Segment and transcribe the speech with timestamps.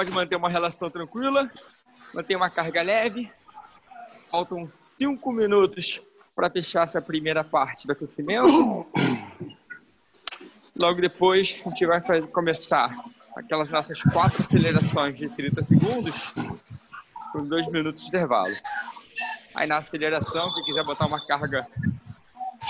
[0.00, 1.44] pode manter uma relação tranquila,
[2.14, 3.28] manter uma carga leve.
[4.30, 6.00] Faltam cinco minutos
[6.34, 8.86] para fechar essa primeira parte do aquecimento.
[10.74, 12.96] Logo depois, a gente vai começar
[13.36, 16.32] aquelas nossas quatro acelerações de 30 segundos
[17.30, 18.56] com dois minutos de intervalo.
[19.54, 21.66] Aí na aceleração, se quiser botar uma carga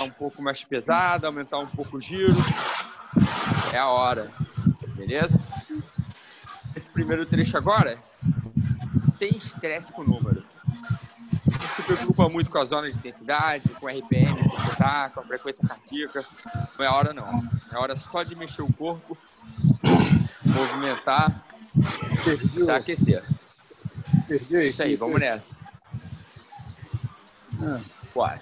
[0.01, 2.35] um pouco mais pesada, aumentar um pouco o giro,
[3.71, 4.29] é a hora,
[4.97, 5.40] beleza?
[6.93, 7.97] Primeiro trecho agora,
[9.05, 10.43] sem estresse com o número.
[11.45, 15.09] Não se preocupa muito com a zona de intensidade, com o RPM que você tá,
[15.09, 16.25] com a frequência cardíaca.
[16.77, 17.43] Não é hora não.
[17.71, 19.17] É hora só de mexer o corpo,
[20.45, 21.43] movimentar,
[22.23, 23.23] se aquecer.
[24.27, 25.57] Perdi Isso aí, vamos nessa.
[27.61, 27.79] Ah.
[28.13, 28.41] Bora.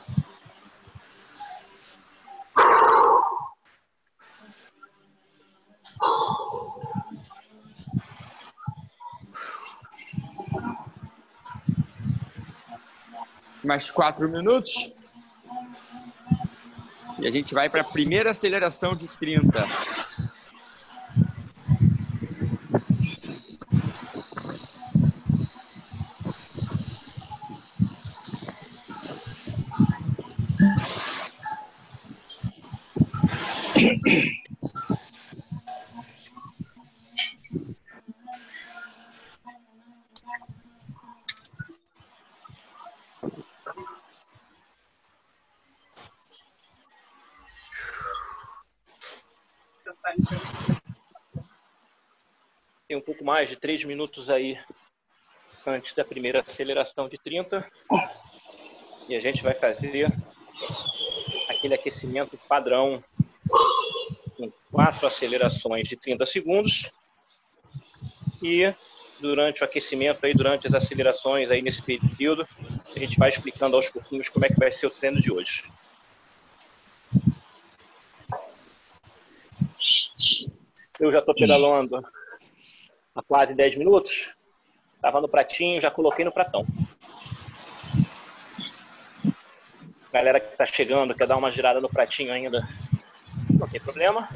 [13.70, 14.92] Mais quatro minutos.
[17.20, 19.64] E a gente vai para a primeira aceleração de 30.
[53.00, 54.60] Um pouco mais de 3 minutos aí
[55.66, 57.66] antes da primeira aceleração de 30.
[59.08, 60.12] E a gente vai fazer
[61.48, 63.02] aquele aquecimento padrão
[64.36, 66.92] com quatro acelerações de 30 segundos.
[68.44, 68.74] E
[69.20, 72.46] durante o aquecimento aí, durante as acelerações aí nesse período,
[72.94, 75.64] a gente vai explicando aos pouquinhos como é que vai ser o treino de hoje.
[81.00, 82.06] Eu já estou pedalando
[83.20, 84.30] há quase 10 minutos.
[84.96, 86.66] Estava no pratinho, já coloquei no pratão.
[90.12, 92.68] Galera que está chegando, quer dar uma girada no pratinho ainda,
[93.50, 94.28] não tem problema.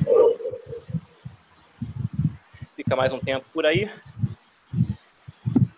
[2.75, 3.91] Fica mais um tempo por aí.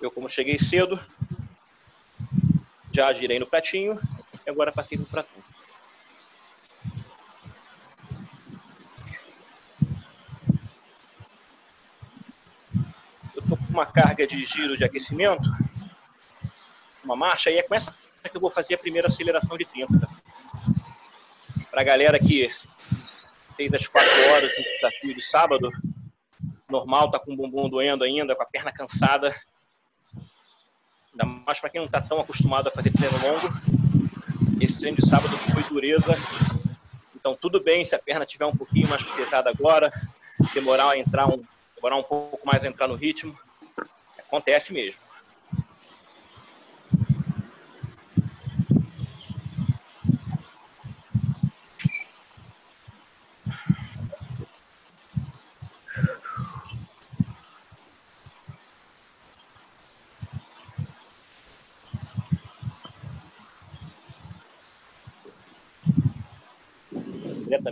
[0.02, 1.00] Eu, como cheguei cedo,
[2.94, 4.00] já girei no pratinho
[4.46, 5.42] e agora passei no pratão.
[13.36, 15.44] Eu tô com uma carga de giro de aquecimento,
[17.04, 17.94] uma marcha, e é com essa
[18.30, 20.08] que eu vou fazer a primeira aceleração de 30.
[21.70, 22.50] Para a galera que
[23.58, 25.70] fez as 4 horas do desafio de sábado,
[26.70, 29.36] normal, tá com o bumbum doendo ainda, com a perna cansada.
[31.12, 33.54] Ainda mais para quem não está tão acostumado a fazer treino longo.
[34.60, 36.16] Esse treino de sábado foi dureza.
[37.14, 39.92] Então tudo bem se a perna tiver um pouquinho mais pesada agora,
[40.54, 41.44] demorar a entrar um,
[41.76, 43.38] demorar um pouco mais a entrar no ritmo.
[44.28, 45.06] Acontece mesmo.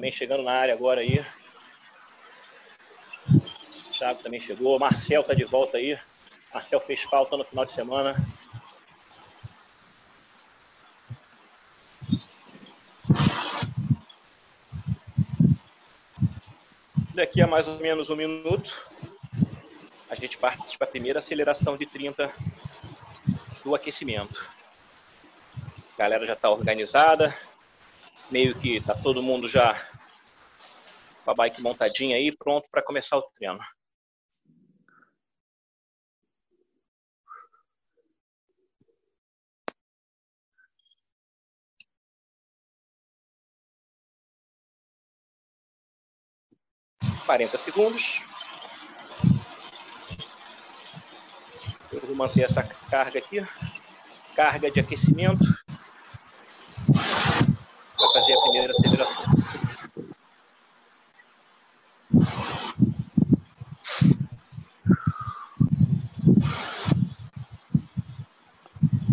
[0.03, 1.23] Também chegando na área agora aí.
[3.97, 4.79] Thiago também chegou.
[4.79, 5.97] Marcel tá de volta aí.
[6.53, 8.15] Marcel fez falta no final de semana.
[17.15, 18.71] Daqui a mais ou menos um minuto,
[20.09, 22.31] a gente parte para a primeira aceleração de 30
[23.63, 24.43] do aquecimento.
[25.95, 27.35] A galera já está organizada,
[28.29, 29.73] meio que tá todo mundo já
[31.23, 33.59] com a bike montadinha aí, pronto para começar o treino.
[47.25, 48.21] Quarenta segundos.
[51.91, 53.45] Eu vou manter essa carga aqui.
[54.35, 55.43] Carga de aquecimento
[57.97, 59.25] para fazer a primeira aceleração.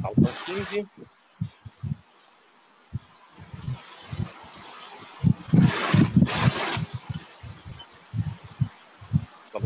[0.02, 0.88] Faltam 15.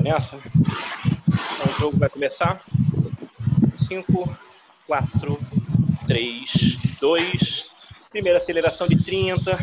[0.04, 0.36] Nessa?
[0.36, 2.60] Então, jogo vai começar.
[3.88, 4.36] 5,
[4.86, 5.40] 4,
[6.06, 6.50] 3,
[7.00, 7.72] 2.
[8.10, 9.58] Primeira aceleração de 30.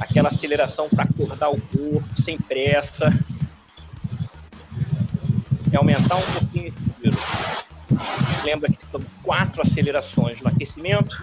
[0.00, 3.12] Aquela aceleração para acordar o corpo, sem pressa.
[5.70, 7.18] E aumentar um pouquinho esse giro.
[8.44, 11.14] Lembra que são quatro acelerações no aquecimento.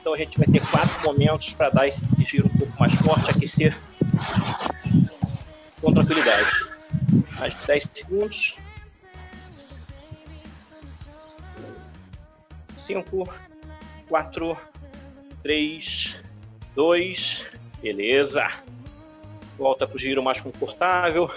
[0.00, 3.28] Então a gente vai ter quatro momentos para dar esse giro um pouco mais forte,
[3.28, 3.76] aquecer
[5.80, 6.65] com tranquilidade.
[7.38, 8.56] Mais 10 segundos.
[12.86, 13.28] 5,
[14.08, 14.58] 4,
[15.42, 16.16] 3,
[16.74, 17.46] 2,
[17.82, 18.48] beleza.
[19.58, 21.30] Volta para o giro mais confortável.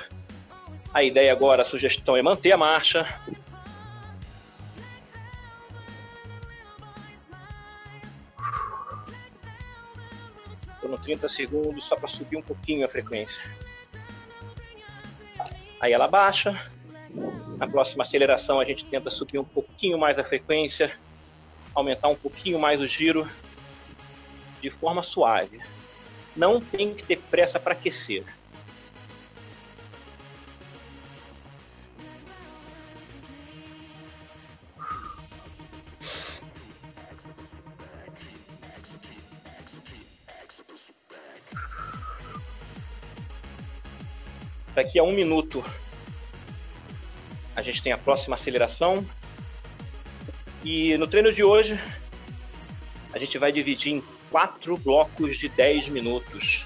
[0.93, 3.07] A ideia agora, a sugestão é manter a marcha.
[10.75, 13.58] Estou no 30 segundos só para subir um pouquinho a frequência.
[15.79, 16.59] Aí ela baixa.
[17.57, 20.95] Na próxima aceleração a gente tenta subir um pouquinho mais a frequência,
[21.73, 23.27] aumentar um pouquinho mais o giro
[24.61, 25.59] de forma suave.
[26.35, 28.23] Não tem que ter pressa para aquecer.
[44.79, 45.61] Daqui a um minuto
[47.53, 49.05] a gente tem a próxima aceleração.
[50.63, 51.77] E no treino de hoje
[53.11, 56.65] a gente vai dividir em quatro blocos de 10 minutos.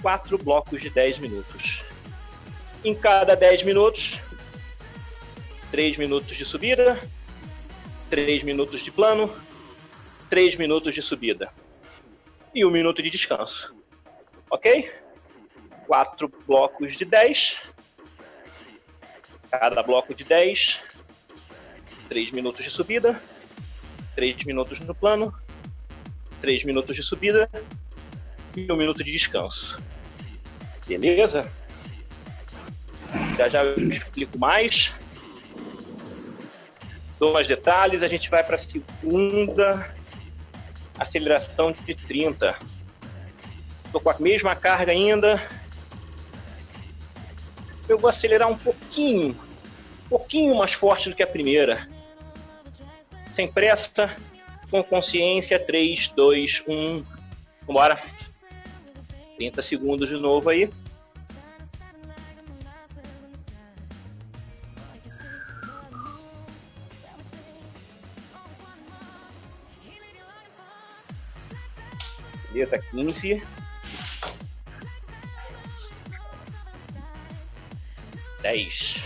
[0.00, 1.82] Quatro blocos de 10 minutos.
[2.82, 4.16] Em cada 10 minutos,
[5.70, 6.98] 3 minutos de subida,
[8.08, 9.30] 3 minutos de plano,
[10.30, 11.52] 3 minutos de subida
[12.54, 13.74] e um minuto de descanso.
[14.48, 14.90] Ok?
[15.92, 17.54] Quatro blocos de 10.
[19.50, 20.78] Cada bloco de 10,
[22.08, 23.20] 3 minutos de subida,
[24.14, 25.34] 3 minutos no plano,
[26.40, 27.46] 3 minutos de subida
[28.56, 29.78] e um minuto de descanso.
[30.86, 31.46] Beleza?
[33.36, 34.90] Já já eu explico mais.
[37.18, 39.94] Dou mais detalhes, a gente vai para a segunda
[40.98, 42.58] aceleração de 30.
[43.84, 45.38] Estou com a mesma carga ainda,
[47.92, 49.36] eu vou acelerar um pouquinho,
[50.06, 51.86] um pouquinho mais forte do que a primeira.
[53.34, 54.14] Sem pressa,
[54.70, 57.04] com consciência, 3, 2, 1,
[57.66, 58.02] vambora.
[59.36, 60.70] 30 segundos de novo aí.
[72.52, 73.42] Beleza, 15.
[78.42, 78.96] 10.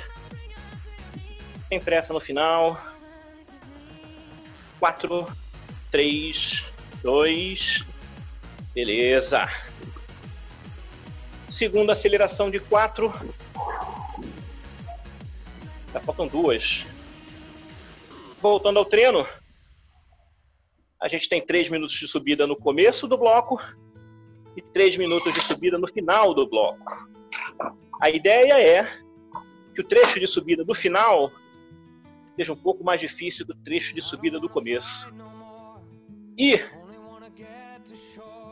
[1.69, 2.81] Sem pressa no final.
[4.81, 5.27] 4,
[5.91, 6.65] 3,
[7.03, 7.85] 2.
[8.75, 9.49] Beleza.
[11.51, 13.13] Segunda aceleração de 4.
[15.93, 16.85] Já faltam duas.
[18.41, 19.27] Voltando ao treino.
[21.01, 23.61] A gente tem 3 minutos de subida no começo do bloco
[24.57, 27.07] e 3 minutos de subida no final do bloco.
[28.01, 29.06] A ideia é
[29.77, 31.31] que o trecho de subida do final
[32.35, 35.13] seja um pouco mais difícil do trecho de subida do começo.
[36.37, 36.59] E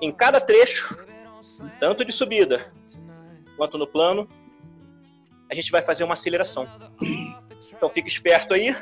[0.02, 0.97] em cada trecho,
[1.81, 2.71] tanto de subida
[3.57, 4.28] quanto no plano,
[5.50, 6.66] a gente vai fazer uma aceleração.
[7.73, 8.76] Então fique esperto aí,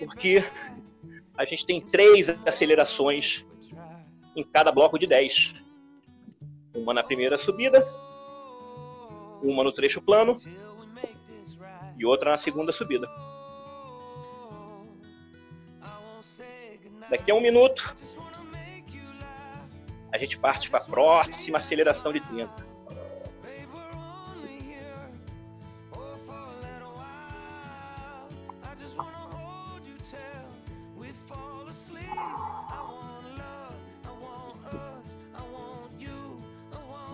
[0.00, 0.44] porque
[1.38, 3.44] a gente tem três acelerações
[4.34, 5.54] em cada bloco de 10.
[6.74, 7.86] Uma na primeira subida,
[9.42, 10.34] uma no trecho plano
[12.02, 13.08] e outra na segunda subida.
[17.08, 17.94] Daqui a um minuto,
[20.12, 22.72] a gente parte para a próxima aceleração de 30.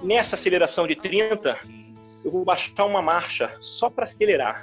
[0.03, 1.59] Nessa aceleração de 30,
[2.25, 4.63] eu vou baixar uma marcha só para acelerar.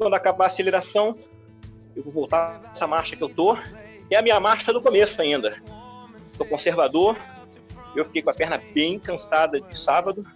[0.00, 1.14] Quando acabar a aceleração,
[1.94, 3.54] eu vou voltar essa marcha que eu tô.
[4.10, 5.62] É a minha marcha do começo ainda.
[6.24, 7.18] Sou conservador.
[7.94, 10.26] Eu fiquei com a perna bem cansada de sábado.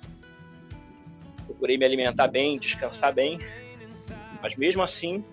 [1.46, 3.38] Procurei me alimentar bem, descansar bem.
[4.42, 5.24] Mas mesmo assim,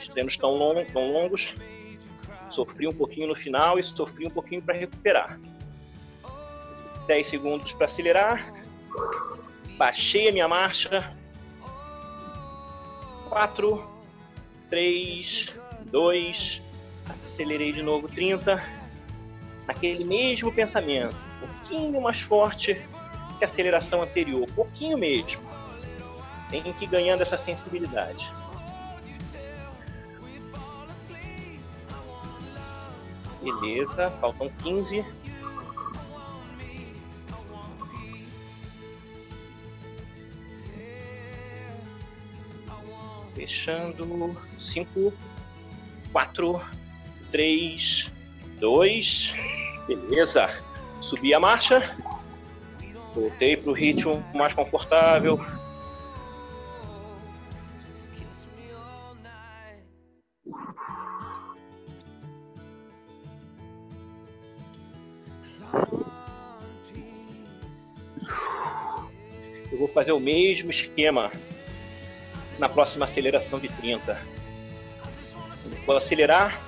[0.00, 1.54] os treinos tão, long, tão longos,
[2.48, 5.38] sofri um pouquinho no final e sofri um pouquinho para recuperar.
[7.06, 8.50] 10 segundos para acelerar,
[9.76, 11.19] baixei a minha marcha,
[13.30, 13.88] 4,
[14.68, 15.46] 3,
[15.86, 16.62] 2,
[17.08, 18.60] acelerei de novo 30.
[19.68, 22.74] Naquele mesmo pensamento, um pouquinho mais forte
[23.38, 25.40] que a aceleração anterior, um pouquinho mesmo.
[26.50, 28.28] Tem que ir ganhando essa sensibilidade.
[33.40, 35.04] Beleza, faltam 15.
[43.40, 44.36] Fechando.
[44.58, 45.14] 5,
[46.12, 46.60] 4,
[47.32, 48.06] 3,
[48.58, 49.34] 2.
[49.86, 50.62] Beleza.
[51.00, 51.96] Subi a marcha.
[53.14, 55.40] Voltei para o ritmo mais confortável.
[69.72, 71.32] Eu vou fazer o mesmo esquema
[72.60, 74.20] na próxima aceleração de 30.
[75.86, 76.60] Vou acelerar,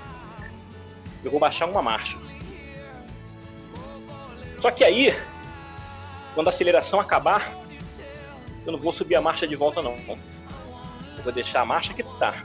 [1.23, 2.17] eu vou baixar uma marcha.
[4.61, 5.15] Só que aí,
[6.35, 7.53] quando a aceleração acabar,
[8.65, 9.95] eu não vou subir a marcha de volta não.
[9.97, 12.43] Eu vou deixar a marcha que está.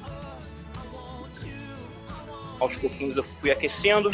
[2.59, 4.11] Aos pouquinhos eu fui aquecendo.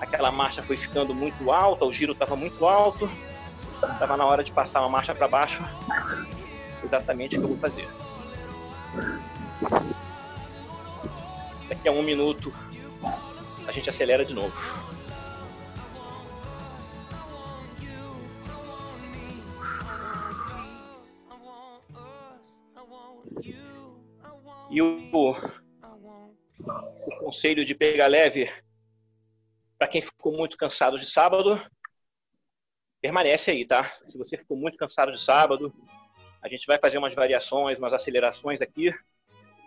[0.00, 3.08] Aquela marcha foi ficando muito alta, o giro estava muito alto.
[3.92, 5.62] Estava na hora de passar uma marcha para baixo.
[6.82, 8.05] Exatamente o que eu vou fazer.
[11.86, 12.52] Daqui a um minuto
[13.64, 14.52] a gente acelera de novo.
[24.68, 25.36] E o, o
[27.20, 28.50] conselho de pegar leve
[29.78, 31.64] para quem ficou muito cansado de sábado,
[33.00, 33.96] permanece aí, tá?
[34.10, 35.72] Se você ficou muito cansado de sábado,
[36.42, 38.92] a gente vai fazer umas variações, umas acelerações aqui.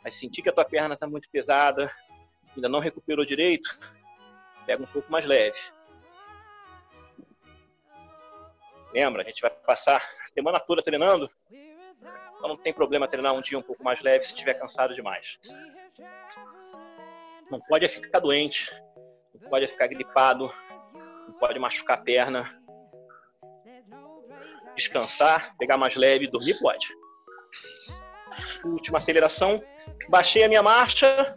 [0.04, 1.90] Vai sentir que a tua perna está muito pesada,
[2.56, 3.78] ainda não recuperou direito,
[4.66, 5.58] pega um pouco mais leve.
[8.94, 13.42] Lembra, a gente vai passar a semana toda treinando, então não tem problema treinar um
[13.42, 15.38] dia um pouco mais leve se estiver cansado demais.
[17.52, 18.72] Não pode ficar doente,
[19.34, 20.52] não pode ficar gripado,
[21.28, 22.60] não pode machucar a perna.
[24.76, 26.88] Descansar, pegar mais leve, dormir pode.
[28.64, 29.62] Última aceleração.
[30.08, 31.36] Baixei a minha marcha.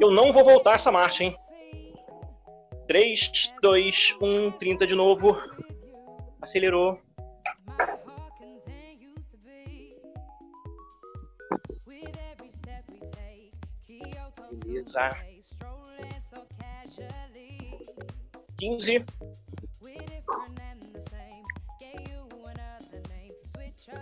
[0.00, 1.34] Eu não vou voltar essa marcha, hein?
[2.86, 5.36] 3, 2, 1, 30 de novo.
[6.40, 7.00] Acelerou.
[14.64, 15.10] Beleza.
[18.58, 19.04] 15.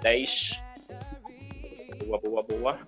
[0.02, 0.50] 10.
[2.06, 2.86] Boa, boa, boa.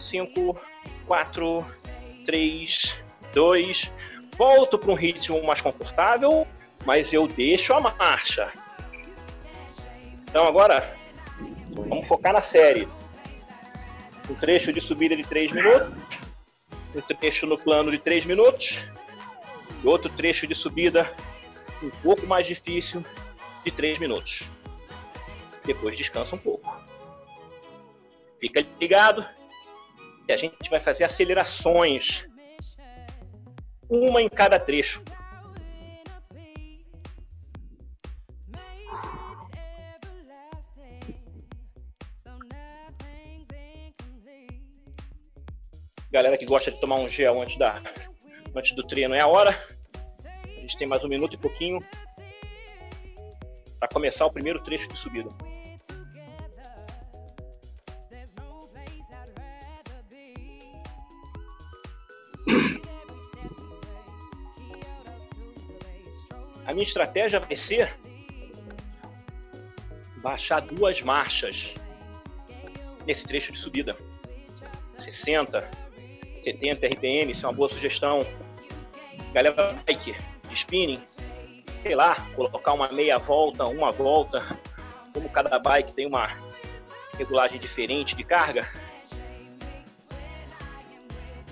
[0.00, 0.73] 5,
[1.06, 1.66] 4,
[2.26, 2.94] 3,
[3.32, 3.90] 2.
[4.36, 6.46] Volto para um ritmo mais confortável,
[6.84, 8.52] mas eu deixo a marcha.
[10.28, 10.92] Então agora,
[11.70, 12.88] vamos focar na série.
[14.28, 15.92] Um trecho de subida de 3 minutos,
[16.94, 18.78] um trecho no plano de 3 minutos,
[19.82, 21.14] e outro trecho de subida
[21.82, 23.04] um pouco mais difícil
[23.64, 24.42] de 3 minutos.
[25.64, 26.82] Depois descansa um pouco.
[28.40, 29.24] Fica ligado
[30.26, 32.26] e a gente vai fazer acelerações
[33.88, 35.02] uma em cada trecho.
[46.10, 47.82] Galera que gosta de tomar um gel antes, da,
[48.54, 49.66] antes do treino é a hora.
[50.44, 51.80] A gente tem mais um minuto e pouquinho
[53.80, 55.28] para começar o primeiro trecho de subida.
[66.74, 67.94] Minha estratégia vai ser
[70.16, 71.72] baixar duas marchas
[73.06, 73.96] nesse trecho de subida.
[74.98, 75.70] 60,
[76.42, 78.26] 70 RPM, isso é uma boa sugestão.
[79.32, 80.16] Galera bike,
[80.48, 81.00] de spinning,
[81.80, 84.44] sei lá, colocar uma meia volta, uma volta.
[85.12, 86.36] Como cada bike tem uma
[87.16, 88.68] regulagem diferente de carga.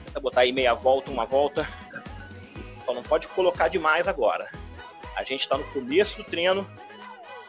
[0.04, 1.64] Tenta botar aí meia volta, uma volta.
[2.84, 4.61] Só não pode colocar demais agora.
[5.16, 6.66] A gente está no começo do treino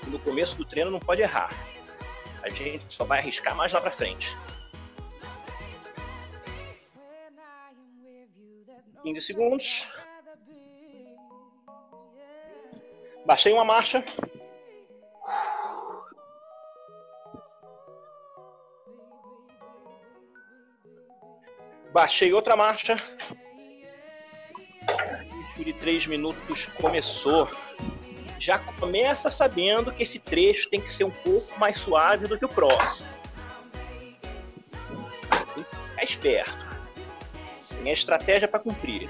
[0.07, 1.49] no começo do treino não pode errar.
[2.41, 4.35] A gente só vai arriscar mais lá para frente.
[9.01, 9.83] 15 segundos.
[13.25, 14.03] Baixei uma marcha.
[21.91, 22.97] Baixei outra marcha.
[25.63, 27.49] De 3 minutos começou.
[28.37, 32.43] Já começa sabendo que esse trecho tem que ser um pouco mais suave do que
[32.43, 33.07] o próximo.
[35.55, 36.65] Tem que ficar esperto.
[37.69, 39.09] Tem a estratégia para cumprir.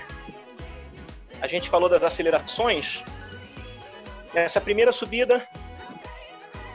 [1.42, 3.04] A gente falou das acelerações.
[4.32, 5.48] Nessa primeira subida,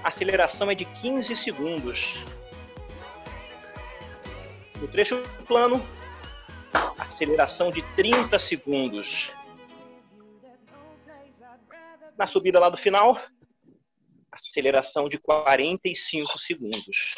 [0.02, 2.14] a aceleração é de 15 segundos.
[4.80, 5.84] No trecho plano,
[6.98, 9.30] aceleração de 30 segundos.
[12.18, 13.16] Na subida lá do final,
[14.32, 17.14] aceleração de 45 segundos.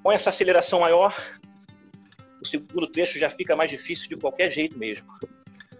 [0.00, 1.12] Com essa aceleração maior,
[2.40, 5.04] o segundo trecho já fica mais difícil de qualquer jeito mesmo.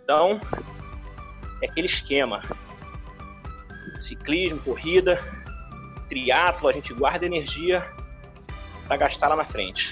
[0.02, 0.40] Então,
[1.62, 2.40] é aquele esquema.
[4.00, 5.20] Ciclismo, corrida,
[6.08, 7.80] triatlo, a gente guarda energia
[8.88, 9.86] para gastar lá na frente.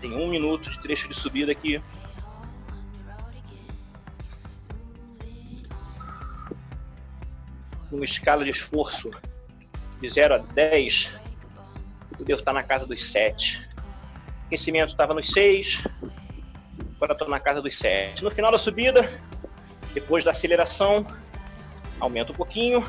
[0.00, 1.80] Tem um minuto de trecho de subida aqui.
[7.90, 9.10] Numa escala de esforço
[10.00, 11.10] de 0 a 10,
[12.18, 13.68] o Deus está na casa dos 7.
[14.46, 15.84] Aquecimento estava nos 6,
[16.96, 18.22] agora estou na casa dos 7.
[18.22, 19.06] No final da subida,
[19.94, 21.06] depois da aceleração,
[21.98, 22.86] aumenta um pouquinho,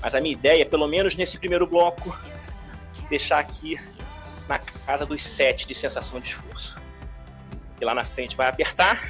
[0.00, 2.16] mas a minha ideia, pelo menos nesse primeiro bloco,
[3.08, 3.78] deixar aqui
[4.88, 6.74] casa dos 7 de sensação de esforço.
[7.78, 9.06] E lá na frente vai apertar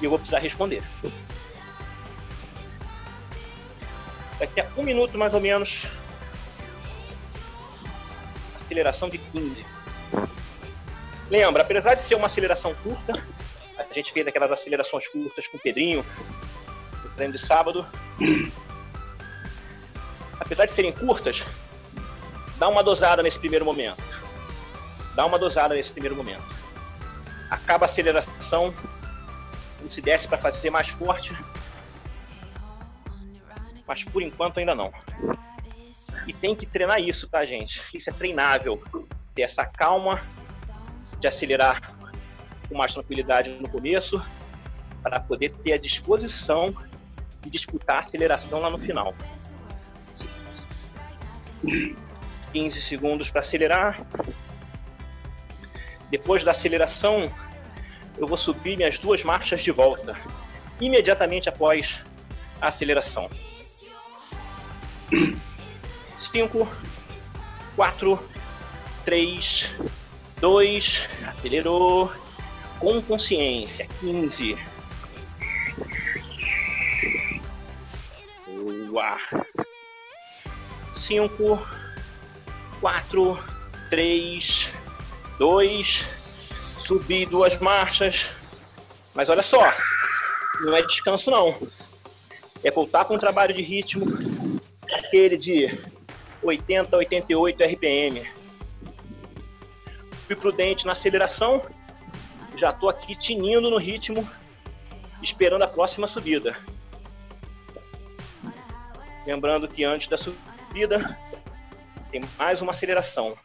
[0.00, 0.84] e eu vou precisar responder.
[4.38, 5.84] Daqui a um minuto mais ou menos,
[8.64, 9.66] aceleração de 15.
[11.28, 13.20] Lembra, apesar de ser uma aceleração curta,
[13.76, 16.06] a gente fez aquelas acelerações curtas com o Pedrinho
[17.02, 17.84] no treino de sábado
[20.38, 21.42] apesar de serem curtas,
[22.58, 24.11] dá uma dosada nesse primeiro momento.
[25.14, 26.44] Dá uma dosada nesse primeiro momento.
[27.50, 28.74] Acaba a aceleração,
[29.78, 31.36] como se desse para fazer mais forte,
[33.86, 34.92] mas por enquanto ainda não.
[36.26, 37.80] E tem que treinar isso, tá, gente?
[37.92, 38.82] Isso é treinável.
[39.34, 40.22] Ter essa calma
[41.20, 41.80] de acelerar
[42.68, 44.22] com mais tranquilidade no começo,
[45.02, 46.74] para poder ter a disposição
[47.40, 49.14] de disputar a aceleração lá no final.
[52.52, 54.00] 15 segundos para acelerar.
[56.12, 57.32] Depois da aceleração,
[58.18, 60.14] eu vou subir minhas duas marchas de volta,
[60.78, 62.04] imediatamente após
[62.60, 63.30] a aceleração.
[66.30, 66.68] 5,
[67.74, 68.28] 4,
[69.06, 69.70] 3,
[70.38, 72.12] 2, acelerou,
[72.78, 74.58] com consciência, 15.
[78.90, 79.18] Boa.
[80.94, 81.66] 5,
[82.82, 83.38] 4,
[83.88, 84.81] 3,
[85.38, 86.04] 2,
[86.86, 88.26] subir duas marchas.
[89.14, 89.72] Mas olha só,
[90.60, 91.56] não é descanso não.
[92.64, 94.06] É voltar com um trabalho de ritmo,
[94.92, 95.78] aquele de
[96.42, 98.30] 80, 88 RPM.
[100.26, 101.60] Fui prudente na aceleração,
[102.56, 104.28] já estou aqui tinindo no ritmo,
[105.22, 106.56] esperando a próxima subida.
[109.26, 111.18] Lembrando que antes da subida,
[112.10, 113.36] tem mais uma aceleração.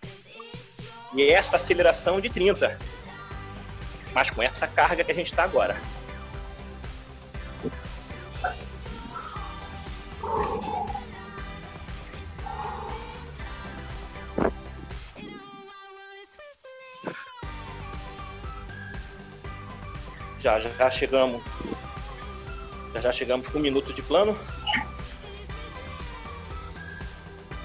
[1.17, 2.77] E essa aceleração de 30.
[4.13, 5.75] Mas com essa carga que a gente está agora.
[20.39, 21.43] Já, já chegamos.
[22.93, 24.37] Já, já chegamos com um minuto de plano.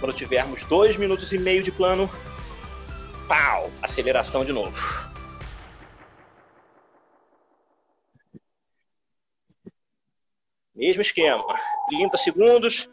[0.00, 2.10] Quando tivermos dois minutos e meio de plano,
[3.32, 4.76] pau, aceleração de novo.
[10.74, 11.42] Mesmo esquema,
[11.88, 12.90] 30 segundos,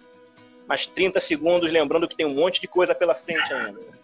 [0.65, 3.99] mais 30 segundos, lembrando que tem um monte de coisa pela frente ainda.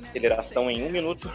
[0.00, 1.30] Aceleração em um minuto.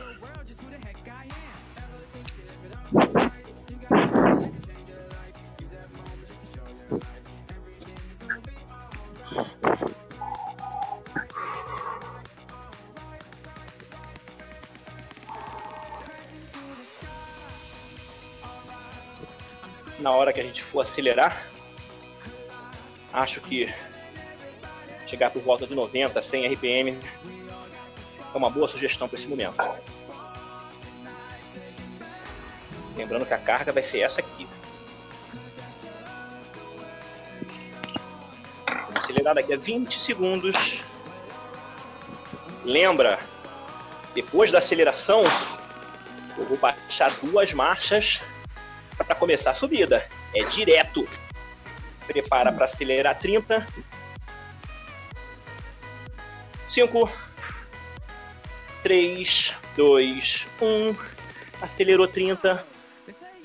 [19.99, 21.45] Na hora que a gente for acelerar,
[23.11, 23.73] acho que
[25.07, 26.97] chegar por volta de 90, 100 RPM.
[28.33, 29.55] É uma boa sugestão para esse momento.
[32.95, 34.47] Lembrando que a carga vai ser essa aqui.
[38.65, 40.81] Vamos acelerar daqui a 20 segundos.
[42.63, 43.19] Lembra,
[44.13, 45.23] depois da aceleração,
[46.37, 48.19] eu vou baixar duas marchas
[48.97, 50.07] para começar a subida.
[50.35, 51.07] É direto.
[52.07, 53.65] Prepara para acelerar 30.
[56.69, 57.09] 5,
[58.87, 60.95] 3, 2, 1.
[61.61, 62.65] Acelerou 30.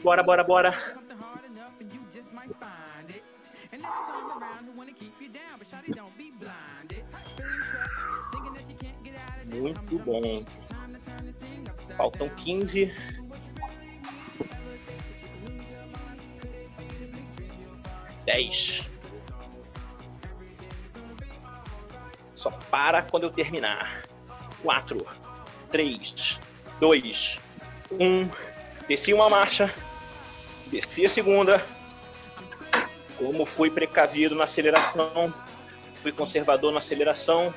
[0.01, 0.97] Bora, bora, bora.
[9.47, 10.45] Muito bom.
[11.97, 12.95] Faltam 15.
[18.25, 18.81] Dez.
[22.37, 24.05] Só para quando eu terminar.
[24.63, 25.05] Quatro,
[25.73, 26.37] três,
[26.79, 27.39] dois,
[27.91, 28.29] um.
[28.87, 29.73] Desci uma marcha.
[30.67, 31.67] Desci a segunda.
[33.17, 35.33] Como fui precavido na aceleração,
[35.95, 37.55] fui conservador na aceleração,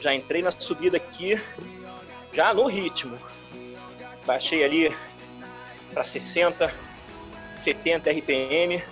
[0.00, 1.40] já entrei na subida aqui,
[2.32, 3.18] já no ritmo.
[4.26, 4.94] Baixei ali
[5.92, 6.72] para 60,
[7.64, 8.82] 70 RPM.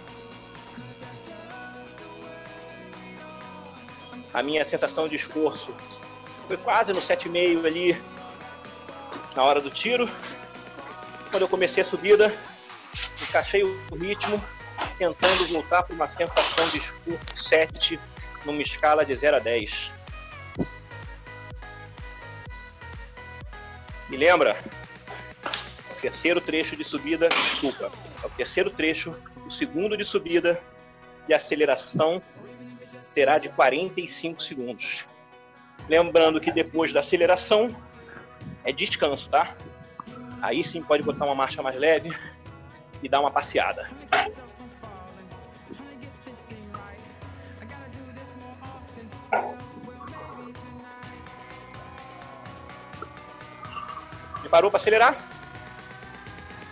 [4.33, 5.74] A minha sensação de esforço
[6.46, 8.12] foi quase no 7,5 ali
[9.34, 10.08] na hora do tiro.
[11.30, 12.32] Quando eu comecei a subida,
[13.22, 14.42] encaixei o ritmo,
[14.98, 18.00] tentando voltar para uma sensação de esforço 7
[18.44, 19.72] numa escala de 0 a 10.
[24.10, 24.58] E lembra?
[25.90, 27.90] O terceiro trecho de subida, desculpa,
[28.22, 29.14] é o terceiro trecho,
[29.46, 30.60] o segundo de subida
[31.28, 32.20] e aceleração
[33.14, 35.04] será de 45 segundos.
[35.88, 37.74] Lembrando que depois da aceleração
[38.64, 39.55] é descanso, tá?
[40.40, 42.12] Aí sim pode botar uma marcha mais leve
[43.02, 43.88] e dar uma passeada.
[54.52, 55.14] Parou para acelerar.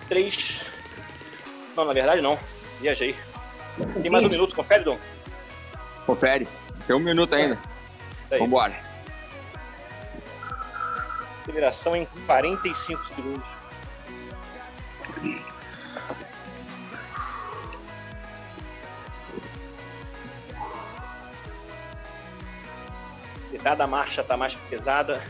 [0.07, 0.61] Três.
[1.75, 2.39] Não, na verdade não.
[2.79, 3.17] Viajei.
[4.03, 4.99] Tem mais um minuto, confere, Dom?
[6.05, 6.47] Confere.
[6.87, 7.59] Tem um minuto ainda.
[8.31, 8.39] Aí.
[8.39, 8.90] Vambora.
[11.51, 13.49] Aceleração em 45 segundos.
[23.65, 25.21] Cada marcha está mais pesada.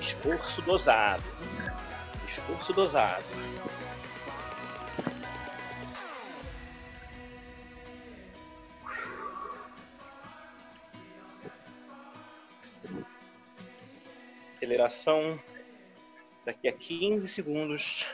[0.00, 1.22] Esforço dosado.
[2.30, 3.24] Esforço dosado.
[14.62, 15.42] Aceleração
[16.46, 18.06] daqui a 15 segundos.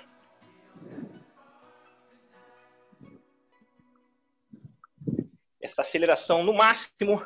[5.61, 7.23] Essa aceleração no máximo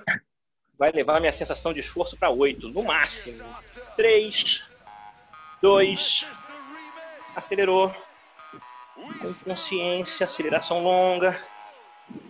[0.76, 3.44] vai levar minha sensação de esforço para 8, no máximo.
[3.94, 4.60] 3,
[5.62, 6.26] 2,
[7.36, 7.94] acelerou
[9.20, 11.40] com consciência, aceleração longa,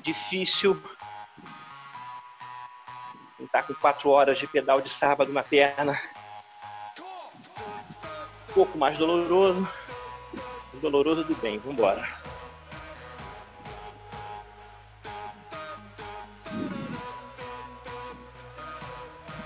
[0.03, 0.79] difícil.
[3.41, 5.99] Está com quatro horas de pedal de sábado na perna.
[8.53, 9.67] Um pouco mais doloroso.
[10.75, 12.07] Doloroso do bem, vamos embora.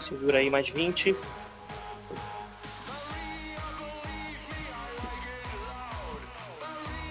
[0.00, 1.14] Segura aí mais 20.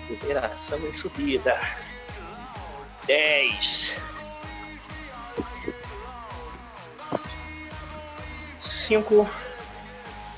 [0.10, 1.58] Liberação em subida.
[3.08, 3.96] 10.
[8.86, 9.30] 5,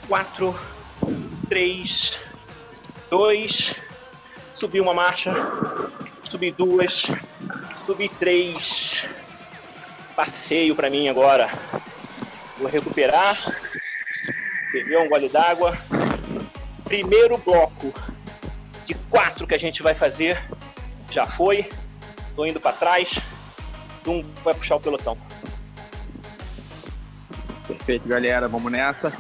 [0.08, 0.77] 4,
[1.50, 2.14] 3,
[3.10, 3.76] 2.
[4.56, 5.32] Subi uma marcha.
[6.24, 7.04] Subi duas.
[7.86, 9.06] Subi três.
[10.16, 11.50] Passeio para mim agora.
[12.58, 13.38] Vou recuperar.
[14.72, 15.78] Beber um gole d'água.
[16.84, 17.94] Primeiro bloco
[18.86, 20.42] de quatro que a gente vai fazer
[21.12, 21.70] já foi.
[22.36, 23.10] Tô indo para trás.
[24.06, 25.18] Um vai puxar o pelotão.
[27.68, 28.48] Perfeito, galera.
[28.48, 29.14] Vamos nessa.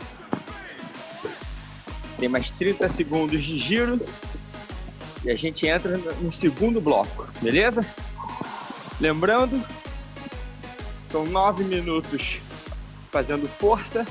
[2.19, 3.99] Tem mais 30 segundos de giro.
[5.23, 7.85] E a gente entra no segundo bloco, beleza?
[8.99, 9.61] Lembrando,
[11.11, 12.39] são nove minutos
[13.11, 14.05] fazendo força,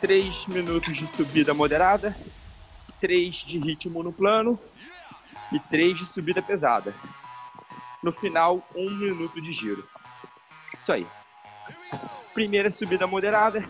[0.00, 2.16] três minutos de subida moderada,
[3.00, 4.58] três de ritmo no plano
[5.52, 6.94] e 3 de subida pesada.
[8.02, 9.86] No final, um minuto de giro.
[10.80, 11.06] Isso aí.
[12.34, 13.64] Primeira subida moderada.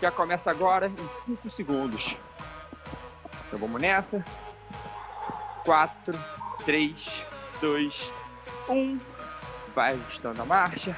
[0.00, 2.16] Já começa agora em 5 segundos.
[3.48, 4.24] Então vamos nessa.
[5.64, 6.18] 4,
[6.64, 7.24] 3,
[7.60, 8.12] 2,
[8.68, 9.00] 1.
[9.74, 10.96] Vai ajustando a marcha.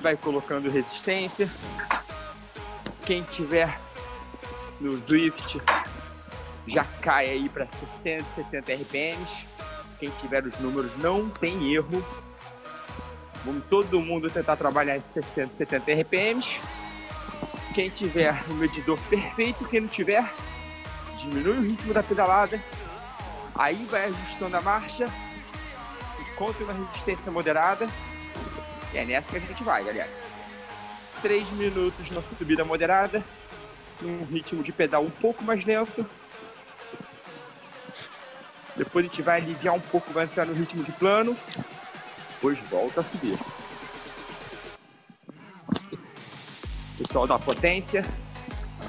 [0.00, 1.48] Vai colocando resistência.
[3.06, 3.78] Quem tiver
[4.80, 5.60] no Drift
[6.66, 7.66] já cai aí para
[8.02, 9.46] 60, 70 RPMs.
[10.00, 12.04] Quem tiver os números não tem erro.
[13.44, 16.58] Vamos todo mundo tentar trabalhar em 60, 70 RPMs.
[17.74, 20.24] Quem tiver o medidor perfeito, quem não tiver,
[21.16, 22.60] diminui o ritmo da pedalada.
[23.54, 25.08] Aí vai ajustando a marcha.
[26.20, 27.88] Encontra uma resistência moderada.
[28.92, 30.10] E é nessa que a gente vai, galera.
[31.22, 33.22] 3 minutos na subida moderada.
[34.00, 36.04] Num ritmo de pedal um pouco mais lento
[38.76, 41.36] depois a gente vai aliviar um pouco, vai entrar no ritmo de plano.
[42.34, 43.38] Depois volta a subir.
[46.98, 48.04] Pessoal da potência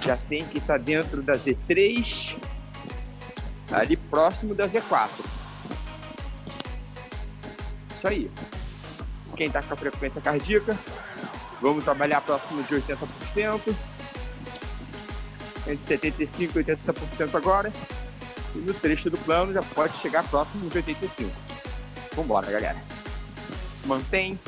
[0.06, 2.38] já tem que estar dentro da Z3,
[3.72, 5.10] ali próximo da Z4.
[7.98, 8.32] Isso aí.
[9.36, 10.78] Quem está com a frequência cardíaca,
[11.60, 13.76] vamos trabalhar próximo de 80%.
[15.68, 17.74] Entre 75% e 80% agora.
[18.54, 21.32] E no trecho do plano já pode chegar próximo de 85.
[22.16, 22.78] Vambora, galera.
[23.86, 24.40] Mantém.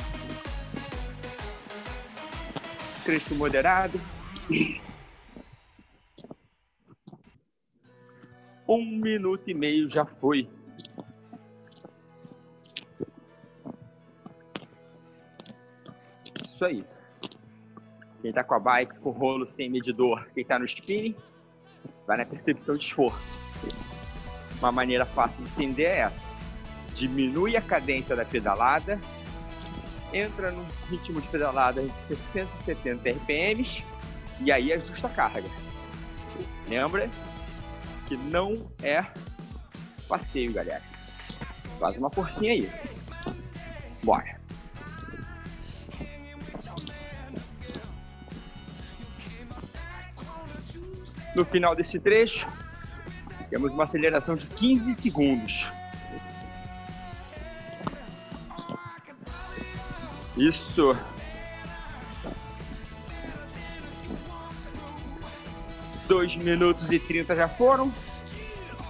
[3.03, 3.99] Trecho moderado.
[8.67, 10.49] Um minuto e meio já foi.
[16.43, 16.83] Isso aí.
[18.21, 21.15] Quem tá com a bike com rolo sem medidor, quem tá no spinning,
[22.05, 23.37] vai na percepção de esforço.
[24.59, 26.25] Uma maneira fácil de entender é essa.
[26.95, 28.99] Diminui a cadência da pedalada,
[30.11, 33.83] entra no ritmo de pedalada entre 60 e 70 RPMs
[34.41, 35.49] e aí ajusta a carga.
[36.67, 37.09] Lembra
[38.07, 39.05] que não é
[40.07, 40.81] passeio, galera.
[41.79, 42.71] Faz uma forcinha aí.
[44.01, 44.39] Bora.
[51.35, 52.47] No final desse trecho,
[53.49, 55.69] temos uma aceleração de 15 segundos.
[60.35, 60.95] Isso.
[66.07, 67.93] Dois minutos e 30 já foram.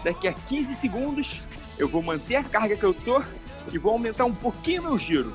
[0.03, 1.41] Daqui a 15 segundos
[1.77, 3.21] eu vou manter a carga que eu tô
[3.71, 5.33] e vou aumentar um pouquinho meu giro.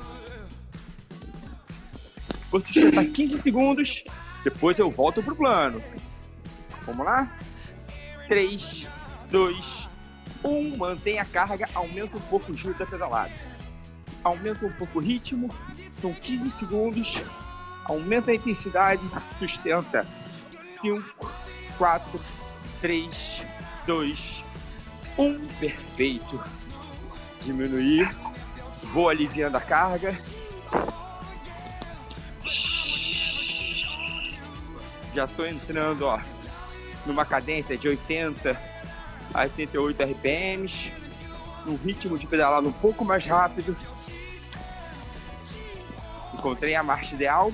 [2.49, 4.03] Vou sustentar 15 segundos,
[4.43, 5.83] depois eu volto pro plano.
[6.85, 7.29] Vamos lá?
[8.27, 8.87] 3,
[9.29, 9.89] 2,
[10.43, 10.77] 1.
[10.77, 13.33] Mantém a carga, aumenta um pouco o giro da pedalada.
[14.23, 15.53] Aumenta um pouco o ritmo,
[15.95, 17.19] são 15 segundos.
[17.85, 19.01] Aumenta a intensidade,
[19.39, 20.07] sustenta.
[20.81, 21.31] 5,
[21.77, 22.19] 4,
[22.81, 23.43] 3,
[23.85, 24.43] 2,
[25.17, 25.47] 1.
[25.59, 26.43] Perfeito.
[27.41, 28.13] Diminuir.
[28.93, 30.17] Vou aliviando a carga.
[35.13, 36.19] Já estou entrando, ó,
[37.05, 38.59] numa cadência de 80
[39.33, 40.91] a 88 RPMs,
[41.65, 43.77] num ritmo de pedalada um pouco mais rápido.
[46.33, 47.51] Encontrei a marcha ideal,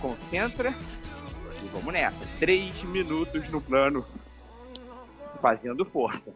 [0.00, 0.74] concentra
[1.72, 2.26] vamos nessa.
[2.38, 4.06] Três minutos no plano,
[5.40, 6.32] fazendo força.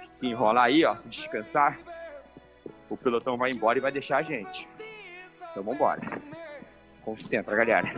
[0.00, 1.78] Se enrolar aí, ó, se descansar,
[2.88, 4.68] o pelotão vai embora e vai deixar a gente.
[5.36, 6.00] Então vamos embora.
[7.04, 7.92] Concentra, galera.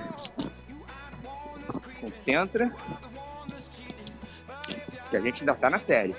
[2.00, 2.70] Concentra.
[5.08, 6.14] Que a gente ainda tá na série.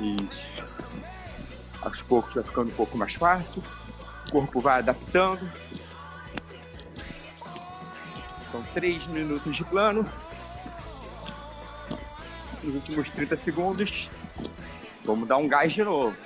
[0.00, 0.50] Isso.
[1.80, 3.62] Aos poucos vai ficando um pouco mais fácil.
[4.28, 5.50] O corpo vai adaptando.
[8.50, 10.06] São três minutos de plano.
[12.62, 14.08] Nos últimos 30 segundos,
[15.04, 16.16] vamos dar um gás de novo.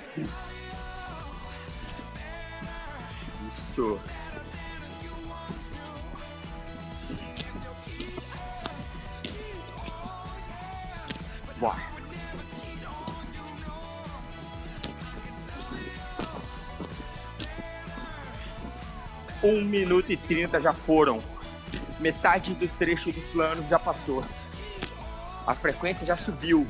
[19.67, 21.19] Minuto e trinta já foram.
[21.99, 24.23] Metade do trecho do plano já passou.
[25.45, 26.65] A frequência já subiu.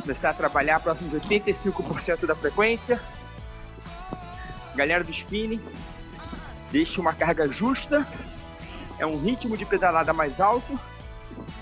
[0.00, 3.00] Começar a trabalhar próximo de 85% da frequência
[4.74, 5.62] galera do spinning,
[6.70, 8.06] deixe uma carga justa,
[8.98, 10.78] é um ritmo de pedalada mais alto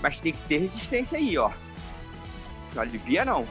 [0.01, 1.51] Mas tem que ter resistência aí, ó.
[2.73, 3.47] Não alivia, não.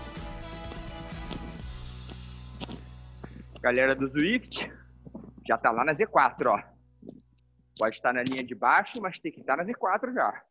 [3.60, 4.70] Galera do Zwift
[5.50, 6.62] já tá lá na Z4, ó.
[7.76, 10.42] Pode estar na linha de baixo, mas tem que estar na Z4 já.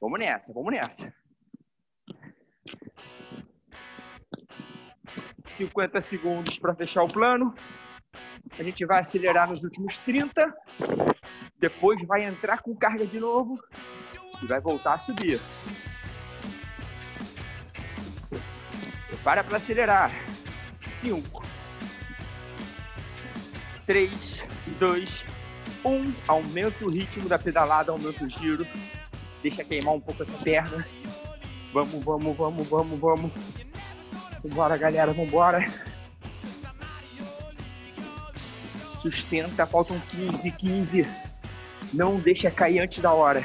[0.00, 1.12] Vamos nessa, vamos nessa.
[5.48, 7.52] 50 segundos para fechar o plano.
[8.56, 10.54] A gente vai acelerar nos últimos 30.
[11.58, 13.58] Depois vai entrar com carga de novo
[14.40, 15.40] e vai voltar a subir.
[19.24, 20.12] Para para acelerar.
[20.86, 21.39] 5,
[23.86, 24.44] 3,
[24.78, 25.24] 2,
[25.84, 26.14] 1.
[26.26, 28.66] Aumenta o ritmo da pedalada, aumenta o giro.
[29.42, 30.86] Deixa queimar um pouco essa perna.
[31.72, 33.32] Vamos, vamos, vamos, vamos, vamos.
[34.42, 35.70] Vambora, galera, vambora.
[39.02, 41.06] Sustenta, faltam 15, 15.
[41.92, 43.44] Não deixa cair antes da hora.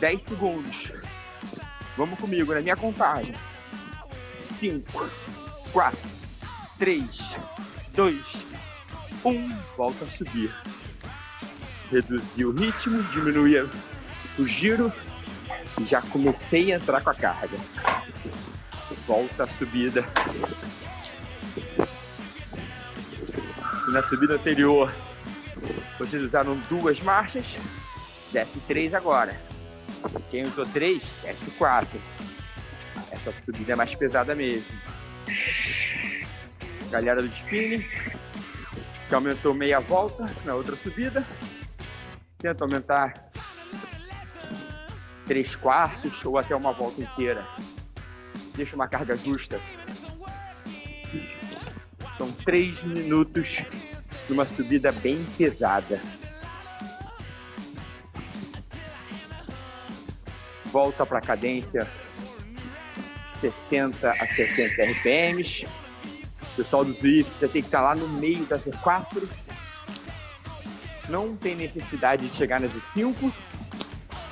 [0.00, 0.92] 10 segundos.
[1.96, 3.34] Vamos comigo, na minha contagem.
[4.36, 5.10] 5,
[5.72, 5.98] 4,
[6.78, 7.36] 3,
[7.94, 8.24] 2,
[9.24, 9.56] 1.
[9.76, 10.54] Volta a subir.
[11.90, 13.68] Reduzir o ritmo, diminuir
[14.38, 14.92] o giro.
[15.80, 17.56] E já comecei a entrar com a carga.
[19.06, 20.04] Volta a subida.
[23.84, 24.92] Se na subida anterior
[25.98, 27.58] vocês usaram duas marchas,
[28.32, 29.38] desce três agora.
[30.30, 32.00] Quem usou três, desce quatro.
[33.10, 34.66] Essa subida é mais pesada mesmo.
[36.92, 37.82] Galera do spinning,
[39.08, 41.26] que aumentou meia volta na outra subida.
[42.36, 43.14] Tenta aumentar
[45.26, 47.46] três quartos ou até uma volta inteira.
[48.54, 49.58] Deixa uma carga justa.
[52.18, 53.62] São três minutos
[54.26, 55.98] de uma subida bem pesada.
[60.66, 61.88] Volta para a cadência
[63.40, 65.66] 60 a 70 RPMs.
[66.56, 69.28] Pessoal do Zwift você tem que estar lá no meio da Z4.
[71.08, 73.32] Não tem necessidade de chegar nas 5,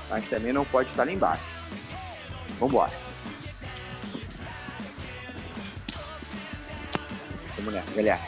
[0.09, 1.45] mas também não pode estar lá embaixo.
[2.59, 2.93] Vamos embora.
[7.57, 8.21] Vamos nessa, galera.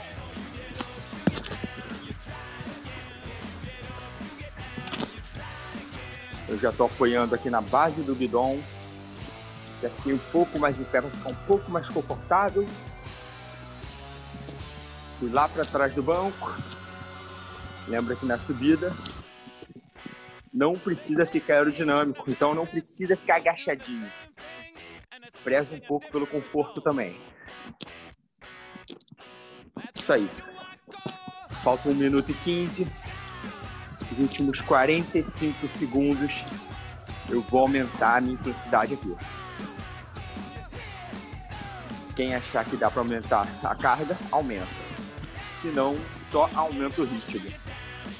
[6.48, 8.60] Eu já estou apoiando aqui na base do bidon.
[9.80, 12.66] Já fiquei um pouco mais de pé para ficar um pouco mais confortável.
[15.22, 16.52] Fui lá para trás do banco.
[17.86, 18.92] Lembra que na subida
[20.52, 24.10] não precisa ficar aerodinâmico, então não precisa ficar agachadinho.
[25.44, 27.16] Preza um pouco pelo conforto também.
[29.94, 30.28] Isso aí.
[31.62, 32.88] Falta 1 minuto e 15.
[34.10, 36.44] Os últimos 45 segundos
[37.30, 39.16] eu vou aumentar a minha intensidade aqui.
[42.16, 44.81] Quem achar que dá para aumentar a carga, aumenta.
[45.62, 45.96] Se não,
[46.32, 47.52] só aumenta o ritmo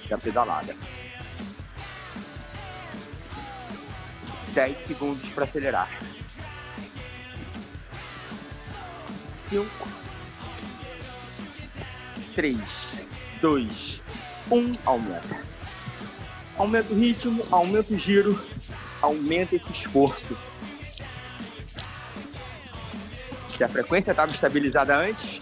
[0.09, 0.77] da pedalada.
[4.55, 5.91] 10 segundos para acelerar.
[9.49, 9.67] 5,
[12.37, 12.87] 3,
[13.41, 14.01] 2,
[14.51, 15.43] 1, aumenta.
[16.57, 18.41] Aumenta o ritmo, aumenta o giro,
[19.01, 20.39] aumenta esse esforço.
[23.49, 25.41] Se a frequência estava estabilizada antes,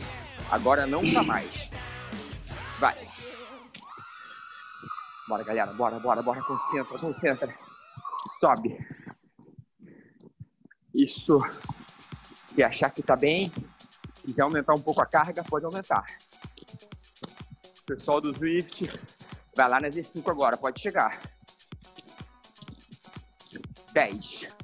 [0.51, 1.70] agora não está mais.
[2.81, 3.07] Vai.
[5.29, 6.43] Bora, galera, bora, bora, bora.
[6.43, 7.59] Concentra, concentra.
[8.40, 8.79] Sobe.
[10.95, 11.38] Isso.
[12.24, 13.53] Se achar que tá bem,
[14.14, 16.05] quiser aumentar um pouco a carga, pode aumentar.
[17.87, 18.87] Pessoal do Swift,
[19.55, 21.11] vai lá na Z5 agora, pode chegar.
[23.93, 24.60] 10.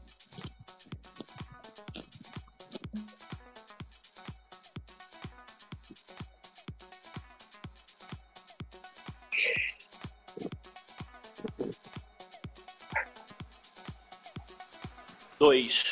[15.46, 15.84] Dois,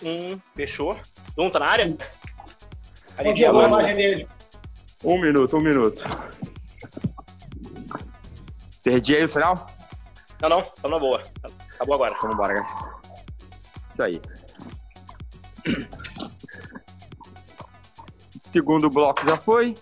[0.00, 0.96] um, fechou.
[1.36, 1.86] Um tá na área?
[3.50, 4.28] Boa margem dele.
[5.04, 6.04] Um minuto, um minuto.
[8.84, 9.54] Perdi aí o final?
[10.40, 11.20] Não, não, tá na boa.
[11.74, 12.14] Acabou agora.
[12.20, 13.00] Vamos embora, galera.
[13.90, 14.22] Isso aí.
[18.44, 19.74] Segundo bloco já foi.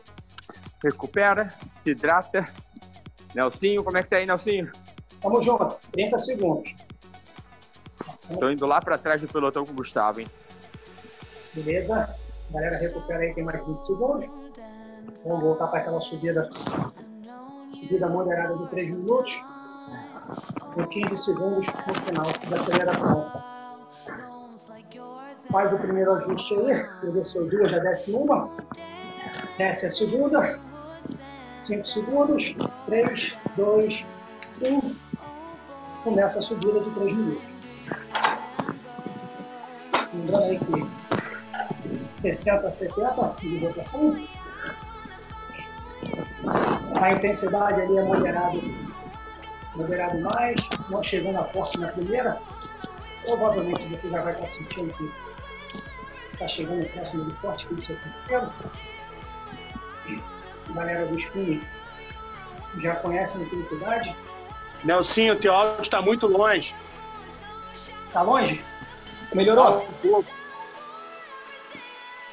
[0.82, 2.42] Recupera, se hidrata.
[3.34, 4.72] Nelsinho, como é que tá aí, Nelsinho?
[5.20, 6.74] Tamo junto, 30 segundos.
[8.38, 10.26] Tô indo lá pra trás do pelotão com o Gustavo, hein?
[11.54, 12.14] Beleza?
[12.50, 14.30] Galera, recupera aí, tem mais 20 segundos.
[15.24, 16.48] Vamos voltar para aquela subida,
[17.72, 19.42] subida moderada de 3 minutos.
[20.74, 23.32] por 15 segundos no final da aceleração.
[25.50, 28.48] Faz o primeiro ajuste aí, eu desceu duas, já desce uma.
[29.58, 30.58] Desce a segunda.
[31.60, 32.54] 5 segundos.
[32.86, 34.04] 3, 2,
[34.62, 34.96] 1.
[36.04, 37.49] Começa a subida de 3 minutos.
[40.20, 44.16] Lembrando aí que 60 a 70 de rotação.
[47.00, 48.60] A intensidade ali é moderado,
[49.74, 50.56] moderado mais,
[50.90, 52.38] não chegando a forte na primeira.
[53.24, 55.10] Provavelmente você já vai estar sentindo que
[56.32, 58.52] está chegando próximo do forte, que isso é terceiro.
[60.74, 61.62] Galera do Spin
[62.78, 64.16] já conhece a intensidade.
[64.84, 66.74] Nelsinho, o teu áudio está muito longe.
[68.06, 68.62] Está longe?
[69.34, 69.86] Melhorou?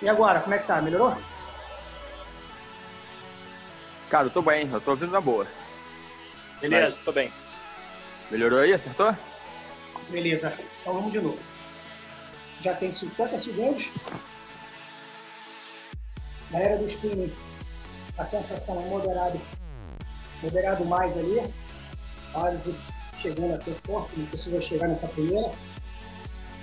[0.01, 0.81] E agora, como é que tá?
[0.81, 1.15] Melhorou?
[4.09, 5.45] Cara, eu tô bem, eu tô ouvindo na boa.
[6.61, 7.05] Beleza, Mas...
[7.05, 7.31] tô bem.
[8.31, 8.73] Melhorou aí?
[8.73, 9.15] Acertou?
[10.09, 11.39] Beleza, então vamos de novo.
[12.61, 13.89] Já tem 50 segundos.
[16.51, 17.33] Galera do spinning,
[18.17, 19.39] a sensação é moderado,
[20.41, 21.53] moderado mais ali.
[22.31, 22.75] Quase
[23.21, 25.51] chegando a ter forte, não precisa chegar nessa primeira.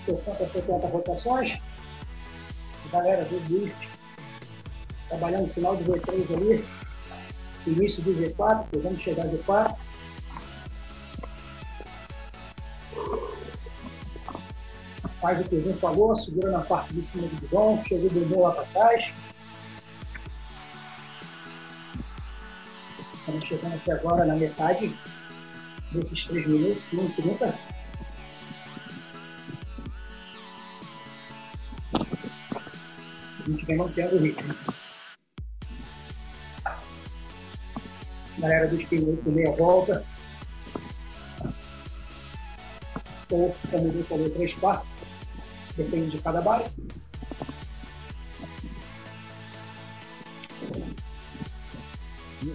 [0.04, 1.58] 60, 70 rotações.
[2.92, 3.88] Galera do Drift,
[5.08, 6.64] trabalhando no final do Z3 ali,
[7.66, 9.76] início do Z4, podemos chegar a Z4.
[15.20, 18.42] Faz o que o falou, segura na parte de cima do bidão, chegou o bumbum
[18.42, 19.12] lá para trás.
[23.14, 24.94] Estamos chegando aqui agora na metade
[25.92, 27.73] desses 3 minutos, 1 30.
[33.64, 34.54] Gente vem mantendo o ritmo.
[38.38, 40.04] Galera dos com meia volta.
[43.30, 44.88] Ou, como eu falei, 3 quartos.
[45.76, 46.70] Depende de cada bairro.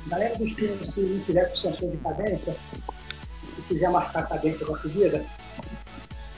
[0.08, 2.56] Galera dos pneus, se não tiver com sensor de cadência,
[3.56, 5.26] se quiser marcar a cadência da subida,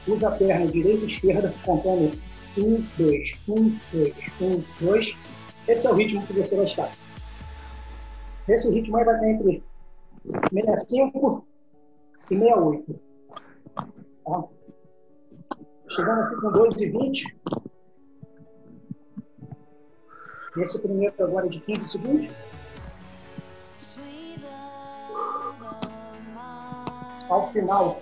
[0.08, 2.18] usa a perna direita e esquerda, contando
[2.58, 5.18] 1, 2, 1, 2, 1, 2.
[5.68, 6.92] Esse é o ritmo que você vai estar.
[8.48, 9.64] Esse ritmo aí vai estar entre
[10.52, 11.48] 65
[12.30, 13.02] e 68.
[14.26, 14.44] Tá?
[15.90, 17.42] Chegando aqui com 2,20.
[20.58, 22.30] Esse primeiro agora é de 15 segundos.
[27.30, 27.98] Ao final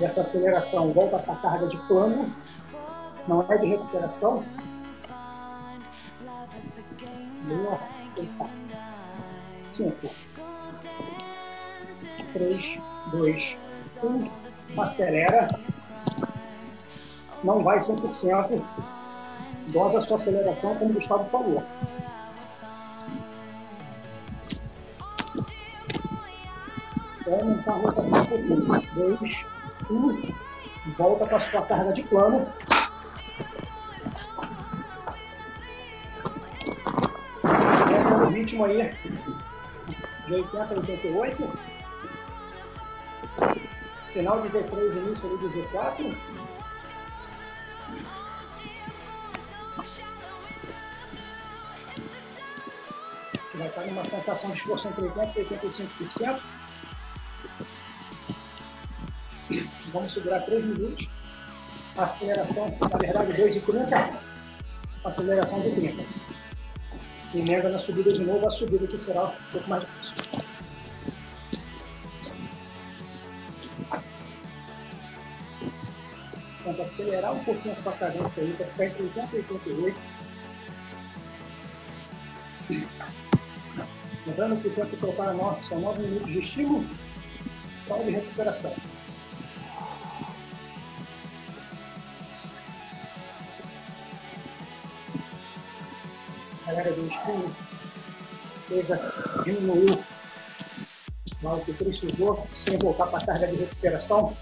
[0.00, 2.34] dessa aceleração, volta para a carga de plano,
[3.28, 4.44] não é de recuperação.
[7.46, 7.78] Boa,
[9.66, 10.08] Cinco,
[12.32, 12.78] três,
[13.10, 13.56] dois,
[14.02, 14.30] um.
[14.80, 15.48] Acelera
[17.44, 18.62] não vai 100%,
[19.68, 21.62] dosa a sua aceleração, como o Gustavo falou.
[27.20, 28.82] Então, aumentar a rotação um pouquinho.
[28.94, 29.46] Dois,
[29.90, 30.32] um,
[30.96, 32.46] volta para a sua carga de plano.
[38.44, 38.92] Ritmo aí
[40.26, 41.52] de 80 a 88.
[44.12, 46.16] Final de Z3, início de Z4.
[53.56, 56.40] vai estar numa sensação de esforço entre 80% e 85%.
[59.92, 61.08] Vamos segurar 3 minutos.
[61.96, 64.12] Aceleração, na verdade, 2,30.
[65.04, 66.13] Aceleração de 30.
[67.34, 70.44] Emenda na subida de novo, a subida que será um pouco mais difícil.
[76.62, 79.96] Tenta acelerar um pouquinho a sua cadência aí, para ficar entre 80 e 88.
[84.26, 86.86] Lembrando que o tempo total é nosso, são 9 minutos de estímulo,
[87.88, 88.74] só de recuperação.
[97.14, 97.50] Estímulo,
[98.68, 99.12] feza
[99.44, 100.04] diminuiu
[101.42, 104.34] o que precisou, sem voltar para a carga de recuperação,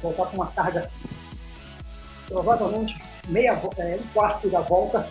[0.00, 0.90] voltar para uma carga
[2.26, 5.08] provavelmente meia, é, um quarto da volta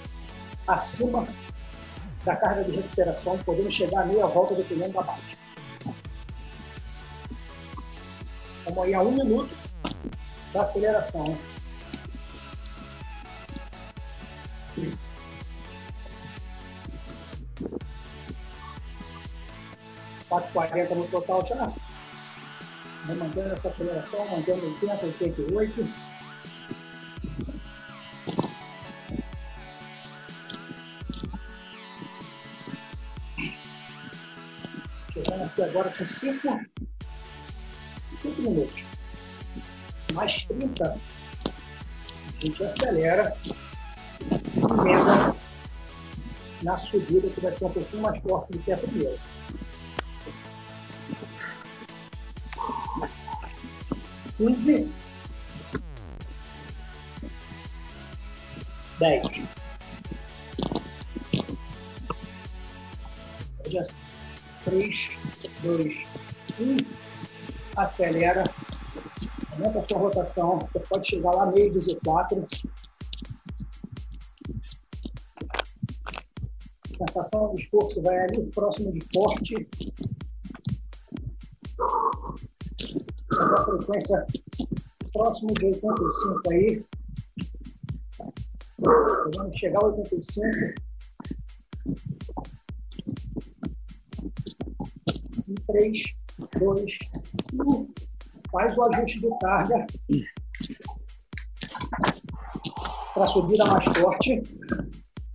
[0.68, 1.28] acima
[2.24, 5.38] da carga de recuperação, podendo chegar a meia volta dependendo da baixa.
[8.66, 9.56] Vamos aí a um minuto
[10.52, 11.38] da aceleração.
[20.56, 21.70] Quatro quarenta no total já.
[23.06, 25.88] Vou mantendo essa aceleração, mantendo 80, 88.
[35.12, 36.66] Chegando aqui agora com 5
[38.40, 38.84] minutos.
[40.14, 40.98] Mais 30, a
[42.46, 43.36] gente acelera
[44.22, 45.36] e emenda
[46.64, 49.35] na subida, que vai ser um pouquinho mais forte do que a primeira.
[54.38, 54.92] Quinze.
[59.00, 59.28] Dez.
[64.64, 65.10] Três,
[65.62, 65.94] dois,
[66.60, 66.78] um.
[67.78, 68.44] Acelera.
[69.52, 70.60] Aumenta a sua rotação.
[70.60, 72.46] Você pode chegar lá meio 14.
[76.98, 79.68] sensação do esforço vai ali próximo de forte.
[83.66, 84.26] Frequência
[85.14, 86.86] próximo de 85 aí.
[89.36, 90.48] Vamos chegar a 85.
[95.48, 96.04] Em 3,
[96.60, 97.00] 2,
[97.54, 97.94] 1.
[98.52, 99.86] Faz o ajuste de carga
[103.14, 104.44] para subida mais forte.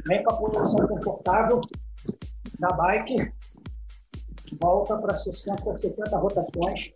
[0.07, 1.61] Vem com a posição confortável
[2.59, 3.33] da bike,
[4.61, 6.93] volta para 60, 70 rotações.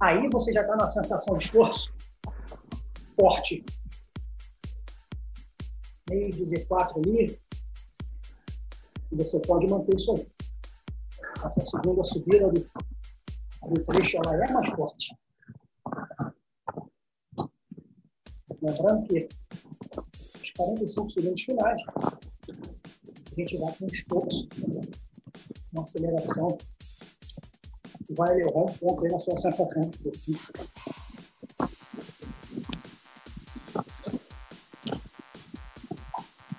[0.00, 1.92] Aí você já está na sensação de esforço
[3.20, 3.64] forte.
[6.08, 6.30] Meio
[6.68, 7.40] 14 ali.
[9.12, 10.26] E você pode manter isso aí.
[11.44, 12.60] Essa segunda subida do,
[13.68, 15.14] do trecho ela é mais forte.
[18.62, 19.28] Lembrando que
[20.56, 24.48] 45 segundos finais, a gente vai com esforço,
[25.72, 26.58] uma aceleração,
[28.10, 30.42] vai levar um ponto aí na sua sensação de esforço.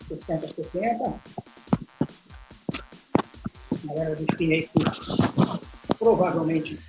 [0.02, 1.14] Sessenta, setenta.
[3.84, 4.70] Galera aí que
[5.98, 6.80] provavelmente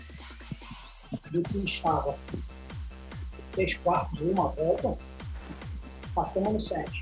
[1.31, 2.17] do que estava
[3.53, 4.99] três quartos de uma volta,
[6.15, 7.02] passamos no sete.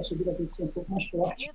[0.00, 1.50] Essa subida tem que ser um pouco mais forte.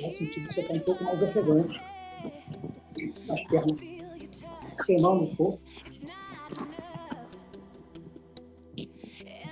[0.00, 1.80] Vai sentir que você está um pouco mais ofegante.
[3.30, 3.80] As pernas
[4.84, 5.58] queimando um pouco.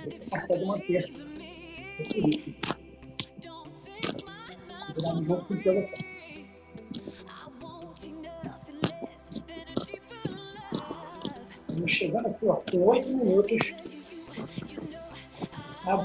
[0.09, 1.13] Você consegue manter
[1.99, 2.55] esse ritmo.
[4.93, 6.16] Cuidado junto com o pelotão.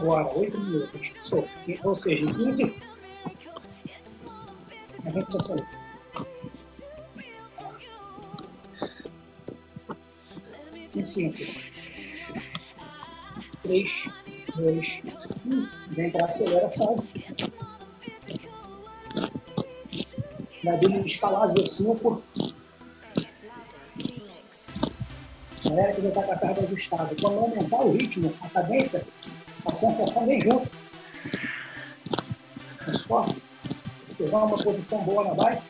[0.03, 1.13] Agora, oito minutos.
[1.85, 2.75] Ou seja, em 15.
[5.05, 5.67] A gente já saiu.
[10.97, 11.39] Em cinco.
[13.63, 14.11] Três,
[14.57, 15.03] dois,
[15.47, 15.69] um.
[15.91, 17.05] Vem para aceleração.
[20.65, 22.23] Vai escalar Z5
[25.73, 27.15] galera que já está com a carga ajustada.
[27.21, 29.05] Quando aumentar o ritmo, a cadência,
[29.67, 30.69] a sensação vem junto.
[33.07, 33.43] Forte.
[34.17, 35.63] Pegar uma posição boa na bike,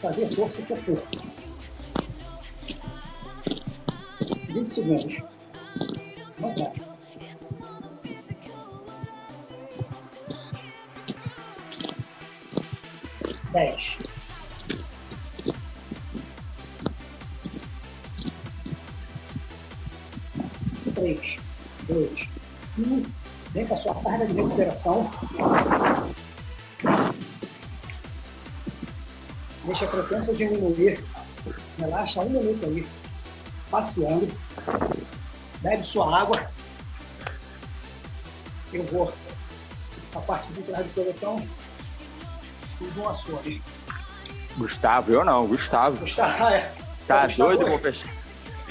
[0.00, 1.06] fazer força por pouco.
[4.48, 5.22] 20 segundos.
[6.38, 6.68] Vamos lá.
[13.52, 14.07] Dez.
[24.18, 25.10] Carga de recuperação.
[29.64, 31.04] Deixa a frequência diminuir.
[31.78, 32.86] Relaxa um minuto aí,
[33.70, 34.28] passeando.
[35.60, 36.50] Bebe sua água.
[38.72, 39.12] Eu vou
[40.14, 41.48] a parte de trás do pelotão
[42.80, 43.40] e uma sua.
[44.56, 45.98] Gustavo, eu não, Gustavo.
[45.98, 46.72] Gustavo, é.
[47.06, 48.08] Tá doido, vou fechar.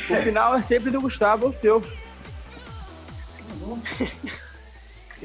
[0.10, 1.82] O final é sempre do Gustavo, o seu.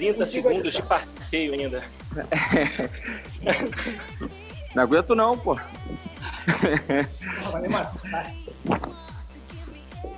[0.02, 1.84] 30 segundos de passeio ainda.
[4.74, 5.56] Não aguento não, pô.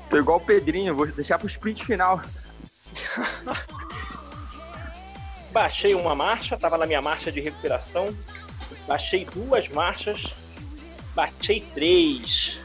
[0.09, 2.23] Tô igual o Pedrinho, vou deixar pro sprint final.
[5.53, 8.17] Baixei uma marcha, estava na minha marcha de recuperação.
[8.89, 10.33] Baixei duas marchas.
[11.15, 12.59] Baixei três.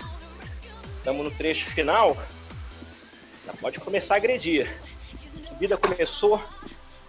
[0.97, 2.15] Estamos no trecho final.
[3.45, 4.71] Já pode começar a agredir.
[5.43, 6.41] A subida começou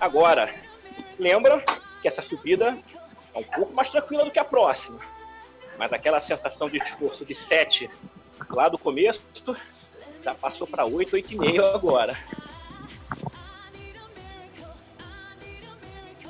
[0.01, 0.53] agora.
[1.19, 1.63] Lembra
[2.01, 2.79] que essa subida
[3.35, 4.99] é um pouco mais tranquila do que a próxima.
[5.79, 7.89] Mas aquela sensação de esforço de 7
[8.49, 9.23] lá do começo
[10.25, 12.17] já passou para 8, 8,5 agora.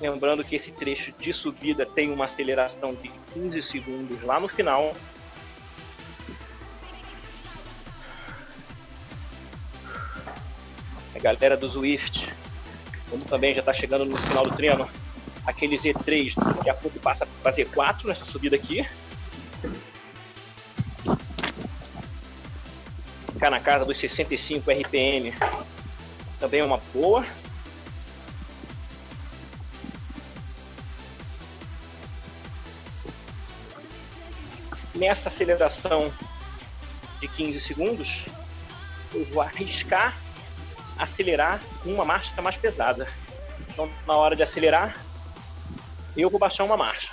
[0.01, 4.97] Lembrando que esse trecho de subida tem uma aceleração de 15 segundos lá no final.
[11.15, 12.33] A galera do Zwift,
[13.11, 14.89] como também já está chegando no final do treino,
[15.45, 18.87] aquele Z3 daqui a pouco passa para Z4 nessa subida aqui.
[23.33, 25.35] Ficar na casa dos 65 RPM
[26.39, 27.25] também é uma boa.
[35.01, 36.13] nessa aceleração
[37.21, 38.25] de 15 segundos,
[39.15, 40.15] eu vou arriscar
[41.01, 43.09] acelerar com uma marcha mais pesada.
[43.69, 44.97] Então, na hora de acelerar,
[46.17, 47.09] eu vou baixar uma marcha.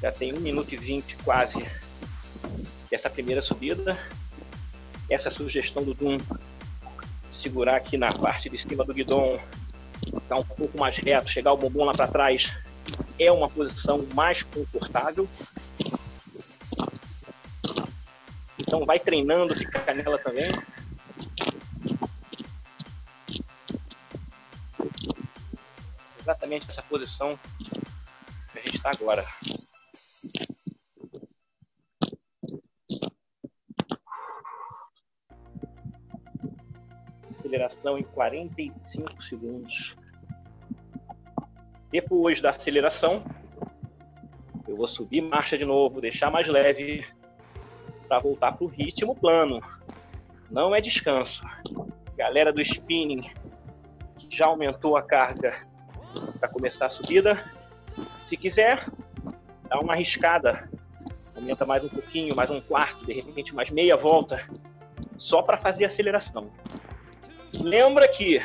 [0.00, 1.66] Já tem 1 minuto e 20 quase
[2.90, 3.98] dessa primeira subida.
[5.10, 6.18] Essa sugestão do Doom
[7.32, 9.40] segurar aqui na parte de cima do guidão,
[10.04, 12.50] ficar um pouco mais reto, chegar o bumbum lá para trás,
[13.18, 15.28] é uma posição mais confortável.
[18.60, 20.48] Então vai treinando esse canela também.
[26.20, 27.38] Exatamente essa posição
[28.52, 29.26] que a gente está agora.
[37.48, 39.96] aceleração em 45 segundos.
[41.90, 43.24] Depois da aceleração,
[44.66, 47.06] eu vou subir marcha de novo, deixar mais leve
[48.06, 49.58] para voltar para o ritmo plano.
[50.50, 51.42] Não é descanso.
[52.16, 53.30] Galera do spinning
[54.30, 55.66] já aumentou a carga
[56.38, 57.42] para começar a subida.
[58.28, 58.80] Se quiser,
[59.68, 60.68] dá uma arriscada.
[61.34, 64.46] Aumenta mais um pouquinho, mais um quarto, de repente mais meia volta,
[65.16, 66.50] só para fazer aceleração.
[67.62, 68.42] Lembra que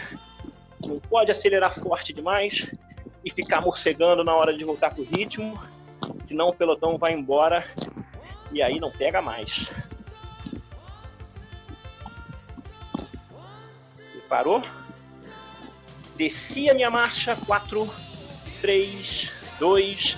[0.88, 2.70] não pode acelerar forte demais
[3.24, 5.58] e ficar morcegando na hora de voltar pro ritmo,
[6.28, 7.66] senão o pelotão vai embora
[8.52, 9.68] e aí não pega mais.
[14.30, 14.64] Parou?
[16.16, 17.88] Desci a minha marcha, 4,
[18.62, 20.18] 3, 2,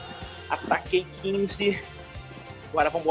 [0.49, 1.83] ataquei 15.
[2.69, 3.07] Agora vamos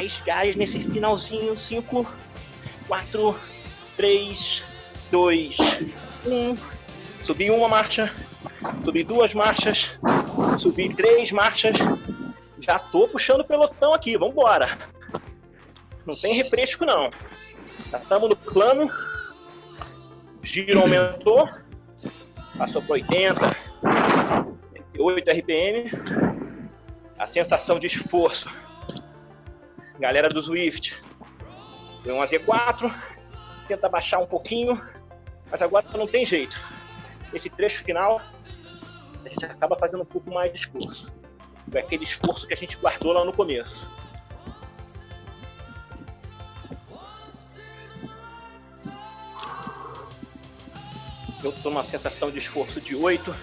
[0.00, 1.58] mais gás nesse finalzinho.
[1.58, 2.06] 5,
[2.88, 3.36] 4,
[3.98, 4.62] 3,
[5.10, 5.56] 2,
[6.26, 6.56] 1.
[7.26, 8.10] Subi uma marcha,
[8.82, 9.98] subi duas marchas,
[10.58, 11.76] subi três marchas.
[12.60, 14.78] Já tô puxando o pelotão aqui, vambora.
[16.06, 17.10] Não tem refresco não.
[17.90, 18.90] Já estamos no plano.
[20.42, 21.46] Giro aumentou.
[22.56, 23.56] Passou para 80,
[24.98, 25.90] 88 RPM.
[27.18, 28.48] A sensação de esforço
[30.00, 30.98] galera do Swift.
[32.02, 32.92] Deu um Z4,
[33.68, 34.80] tenta baixar um pouquinho,
[35.50, 36.58] mas agora não tem jeito.
[37.32, 38.20] Esse trecho final,
[39.24, 41.12] a gente acaba fazendo um pouco mais de esforço.
[41.72, 43.86] É aquele esforço que a gente guardou lá no começo.
[51.44, 53.34] Eu estou numa sensação de esforço de 8.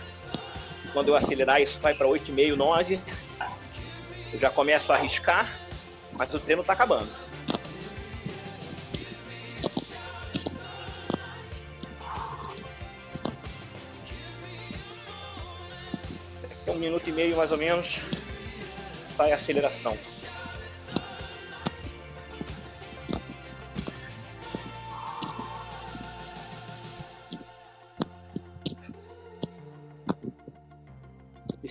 [0.91, 2.99] Quando eu acelerar, isso vai para 8,5, 9.
[4.33, 5.66] Eu já começo a arriscar
[6.17, 7.09] mas o treino tá acabando.
[16.67, 17.97] Um minuto e meio mais ou menos
[19.15, 19.97] sai a aceleração.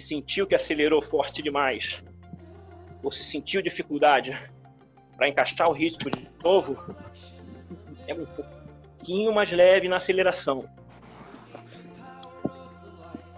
[0.09, 2.03] Sentiu que acelerou forte demais
[3.07, 4.37] ou se sentiu dificuldade
[5.17, 6.77] para encaixar o ritmo de novo,
[8.05, 10.69] é um pouquinho mais leve na aceleração.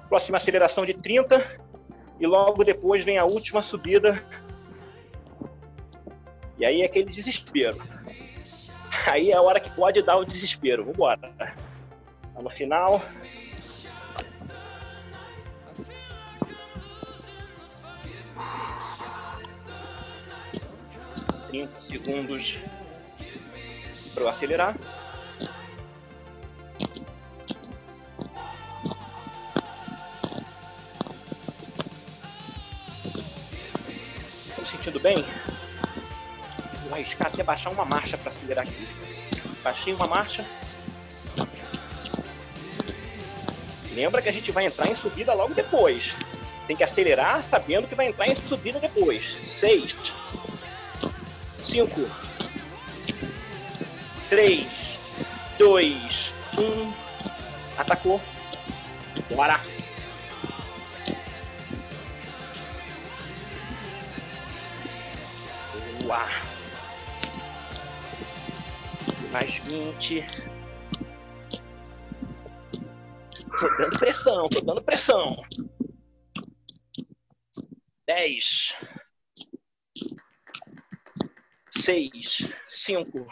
[0.08, 1.60] Próxima aceleração de 30
[2.18, 4.24] e logo depois vem a última subida.
[6.56, 7.76] E aí é aquele desespero.
[9.12, 10.82] Aí é a hora que pode dar o desespero.
[10.82, 11.30] Vamos embora.
[11.36, 13.02] Tá no final.
[21.48, 22.58] 30 segundos
[24.12, 24.76] para eu acelerar.
[34.48, 35.16] Estou sentindo bem?
[36.84, 38.88] Vou arriscar até baixar uma marcha para acelerar aqui.
[39.62, 40.46] Baixei uma marcha.
[43.94, 46.14] Lembra que a gente vai entrar em subida logo depois.
[46.66, 49.24] Tem que acelerar sabendo que vai entrar em subida depois.
[49.58, 49.96] 6,
[51.68, 52.00] 5,
[54.30, 54.66] 3,
[55.58, 56.92] 2, 1.
[57.76, 58.20] Atacou.
[59.30, 59.60] Bora.
[66.04, 66.26] Boa.
[69.30, 70.24] Mais 20.
[73.60, 75.36] Tô dando pressão, tô dando pressão.
[78.06, 78.74] 10,
[81.88, 83.26] 6, 5,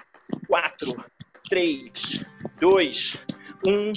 [0.49, 1.05] 4,
[1.51, 1.93] 3,
[2.59, 3.17] 2,
[3.69, 3.93] 1.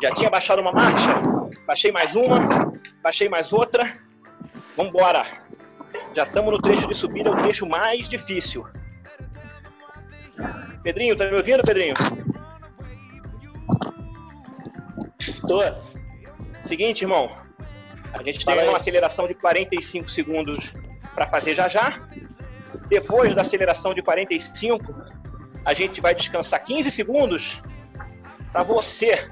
[0.00, 1.20] Já tinha baixado uma marcha?
[1.66, 2.38] Baixei mais uma,
[3.02, 3.98] baixei mais outra.
[4.76, 5.26] Vamos embora.
[6.14, 8.64] Já estamos no trecho de subida, o trecho mais difícil.
[10.84, 11.94] Pedrinho, tá me ouvindo, Pedrinho?
[15.48, 16.68] Tô.
[16.68, 17.36] Seguinte, irmão.
[18.12, 20.72] A gente tem uma aceleração de 45 segundos
[21.16, 22.05] para fazer já já.
[22.88, 24.94] Depois da aceleração de 45,
[25.64, 27.60] a gente vai descansar 15 segundos
[28.52, 29.28] para você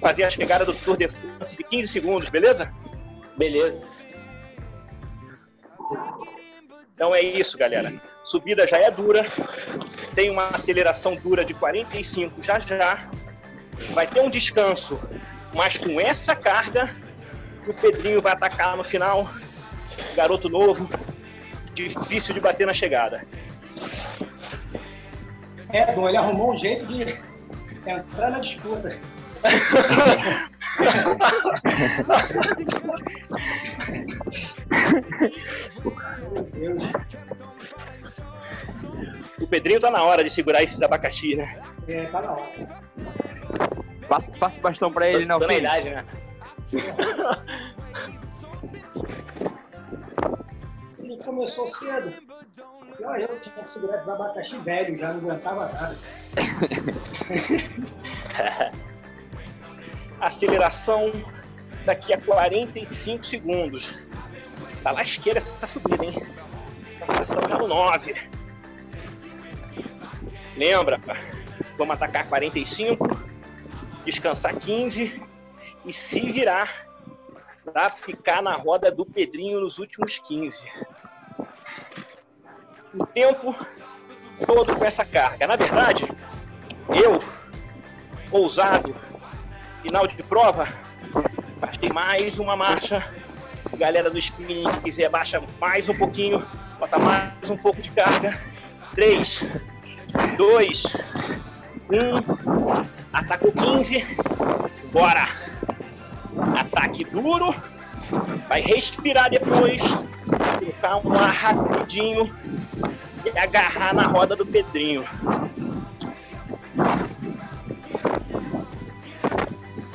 [0.00, 2.72] fazer a chegada do Tour de France de 15 segundos, beleza?
[3.36, 3.82] Beleza.
[6.94, 8.00] Então é isso, galera.
[8.24, 9.26] Subida já é dura,
[10.14, 13.08] tem uma aceleração dura de 45 já já.
[13.92, 14.98] Vai ter um descanso,
[15.52, 16.94] mas com essa carga,
[17.66, 19.28] o Pedrinho vai atacar no final.
[20.16, 20.88] Garoto novo,
[21.74, 23.22] difícil de bater na chegada.
[25.70, 27.18] É, Dom, ele arrumou um jeito de
[27.86, 28.96] entrar na disputa.
[36.32, 36.82] Meu Deus.
[39.40, 41.58] O Pedrinho tá na hora de segurar esses abacaxi, né?
[41.88, 42.84] É, tá na hora.
[44.08, 46.04] Passa, passa o bastão pra ele, não, Tô na idade, né?
[51.14, 52.12] Ele começou cedo.
[52.98, 55.96] E eu tinha que segurar esses abacaxi velho, já não aguentava nada.
[60.20, 61.12] Aceleração
[61.84, 63.96] daqui a 45 segundos.
[64.82, 66.20] Tá lasqueira essa subida, hein?
[67.48, 68.14] Já no 9.
[70.56, 71.00] Lembra,
[71.76, 73.08] vamos atacar 45,
[74.04, 75.22] descansar 15
[75.84, 76.84] e se virar
[77.64, 80.56] pra ficar na roda do Pedrinho nos últimos 15.
[82.94, 83.54] O tempo
[84.46, 85.46] todo com essa carga.
[85.46, 86.08] Na verdade,
[86.88, 87.22] eu,
[88.30, 88.94] ousado,
[89.82, 90.68] final de prova,
[91.60, 93.04] baixei mais uma marcha.
[93.76, 96.46] Galera do spinning, que quiser, baixa mais um pouquinho,
[96.78, 98.38] bota mais um pouco de carga.
[98.94, 99.40] 3,
[100.36, 100.82] 2,
[101.90, 102.86] 1.
[103.12, 104.06] Atacou 15.
[104.92, 105.28] Bora!
[106.56, 107.54] Ataque duro.
[108.48, 109.80] Vai respirar depois.
[110.58, 112.32] Colocar um ar rapidinho.
[113.36, 115.04] Agarrar na roda do Pedrinho.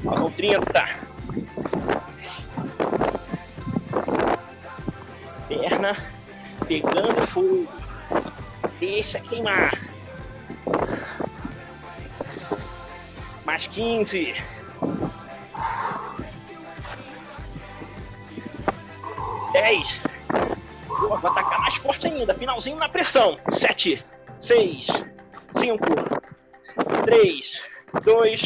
[0.03, 0.89] Faltam 30.
[5.47, 5.97] Perna
[6.67, 7.67] pegando fogo.
[8.79, 9.71] Deixa queimar.
[13.45, 14.35] Mais 15.
[19.51, 20.08] Dez.
[21.17, 22.35] Vou atacar mais forte ainda.
[22.35, 23.39] Finalzinho na pressão.
[23.51, 24.03] Sete.
[24.39, 24.85] Seis.
[25.57, 25.87] Cinco.
[27.03, 27.59] Três.
[28.03, 28.41] Dois.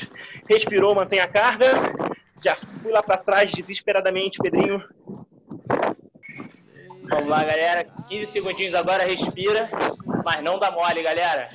[0.49, 1.67] Respirou, mantém a carga.
[2.43, 4.81] Já fui lá pra trás desesperadamente, Pedrinho.
[7.09, 7.85] Vamos lá, galera.
[8.07, 9.69] 15 segundinhos agora, respira.
[10.23, 11.49] Mas não dá mole, galera.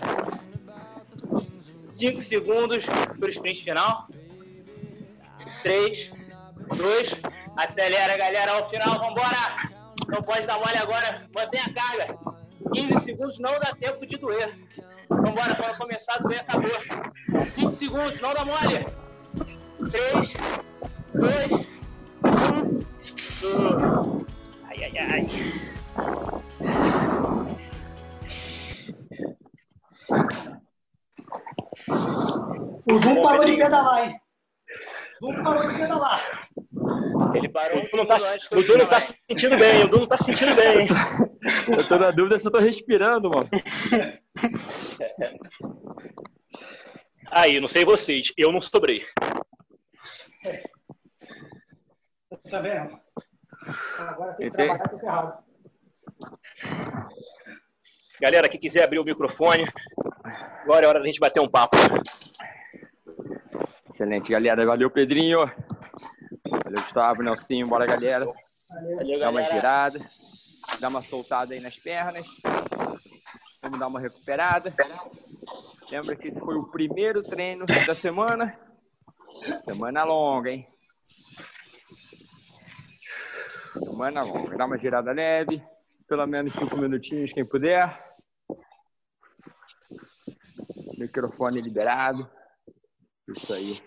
[1.63, 2.85] 5 segundos
[3.19, 4.07] pro sprint final.
[5.63, 6.13] 3,
[6.77, 7.15] 2,
[7.57, 9.78] acelera, galera, ao final, vambora!
[10.07, 12.19] Não pode dar mole agora, mantém a carga.
[12.75, 14.57] 15 segundos não dá tempo de doer.
[15.09, 16.71] Vambora, quando começar a doer, acabou.
[17.51, 18.87] 5 segundos, não dá mole.
[19.91, 20.37] 3,
[21.15, 21.67] 2,
[23.45, 24.25] 1.
[24.69, 25.29] Ai, ai, ai.
[32.87, 34.21] O Dum parou de pedalar, hein?
[35.23, 36.49] O Dum parou de pedalar.
[37.39, 38.19] Ele parou O Du não tá,
[38.51, 40.89] o eu Du não tá se sentindo bem, o Du não tá se sentindo bem.
[41.69, 43.49] Eu tô na dúvida se eu tô respirando, mano.
[47.31, 49.05] Aí, não sei vocês, eu não sobrei.
[52.51, 52.99] Tá vendo?
[53.99, 54.69] Agora tem que Entendi.
[54.69, 55.45] trabalhar com ferrado.
[58.21, 59.65] Galera, quem quiser abrir o microfone,
[60.63, 61.77] agora é hora da gente bater um papo.
[63.89, 64.67] Excelente, galera.
[64.67, 65.51] Valeu, Pedrinho.
[66.51, 67.67] Valeu, Gustavo, Nelsinho.
[67.67, 68.27] Bora, galera.
[68.69, 69.19] Valeu.
[69.19, 69.55] Dá uma galera.
[69.55, 69.99] girada.
[70.81, 72.25] Dá uma soltada aí nas pernas.
[73.63, 74.73] Vamos dar uma recuperada.
[75.91, 78.59] Lembra que esse foi o primeiro treino da semana.
[79.65, 80.67] Semana longa, hein?
[83.73, 84.57] Semana longa.
[84.57, 85.63] Dá uma girada leve.
[86.07, 88.07] Pelo menos cinco minutinhos, quem puder.
[90.99, 92.29] Microfone liberado.
[93.29, 93.81] Isso aí.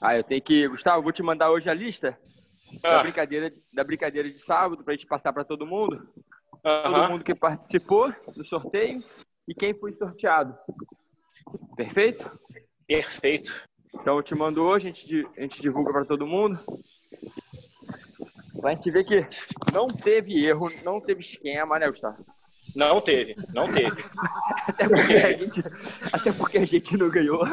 [0.00, 0.68] Ah, eu tenho que.
[0.68, 2.18] Gustavo, vou te mandar hoje a lista
[2.82, 6.08] da, Ah, brincadeira, da brincadeira de sábado pra gente passar para todo mundo.
[6.62, 8.98] Todo mundo que participou do sorteio
[9.46, 10.56] e quem foi sorteado.
[11.76, 12.38] Perfeito?
[12.86, 13.52] Perfeito.
[13.94, 16.58] Então eu te mando hoje, a gente, a gente divulga para todo mundo.
[18.60, 19.26] Pra gente ver que
[19.72, 22.24] não teve erro, não teve esquema, né, Gustavo?
[22.74, 24.04] Não teve, não teve.
[24.68, 25.64] Até porque a gente,
[26.12, 27.44] até porque a gente não ganhou.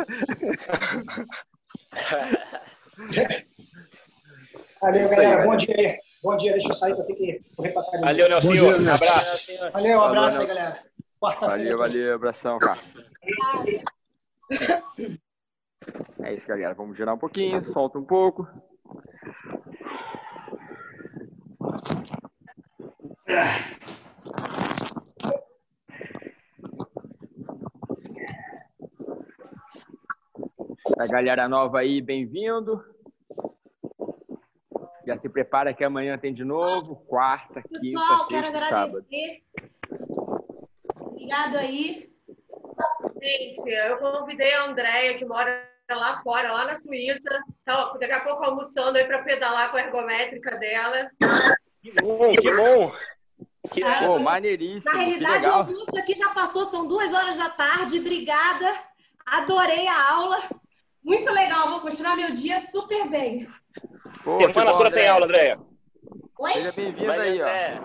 [4.81, 5.45] Valeu, aí, galera.
[5.45, 5.97] Bom dia aí.
[6.21, 8.05] Bom dia, deixa eu sair, que eu tenho que correr pra academia.
[8.05, 8.65] Valeu, Nelsinho.
[8.65, 9.71] Um abraço.
[9.71, 10.83] Valeu, um Valeu, abraço aí, galera.
[11.19, 11.57] Quarta-feira.
[11.57, 12.79] Valeu, valeu, abração, cara.
[16.23, 16.73] É isso, galera.
[16.73, 18.47] Vamos girar um pouquinho, solta um pouco.
[30.97, 32.81] A galera nova aí, bem-vindo.
[35.05, 38.97] Já se prepara que amanhã tem de novo, quarta, quinta, Pessoal, quero sexta, e sábado.
[38.97, 39.43] agradecer.
[40.97, 42.09] Obrigado aí.
[43.21, 47.39] Gente, eu convidei a Andréia, que mora lá fora, lá na Suíça.
[47.65, 51.11] Tá, daqui a pouco almoçando aí para pedalar com a ergométrica dela.
[51.81, 52.91] Que bom, que bom.
[53.71, 57.99] Que Pô, maneiríssimo, Na realidade, o almoço aqui já passou, são duas horas da tarde.
[57.99, 58.73] Obrigada.
[59.25, 60.37] Adorei a aula.
[61.05, 63.47] Muito legal, vou continuar meu dia super bem.
[64.23, 65.59] Pô, que Semana toda tem aula, Andréia.
[66.39, 66.53] Oi?
[66.53, 67.43] Seja bem-vindo Valeu, aí, ó.
[67.45, 67.81] André.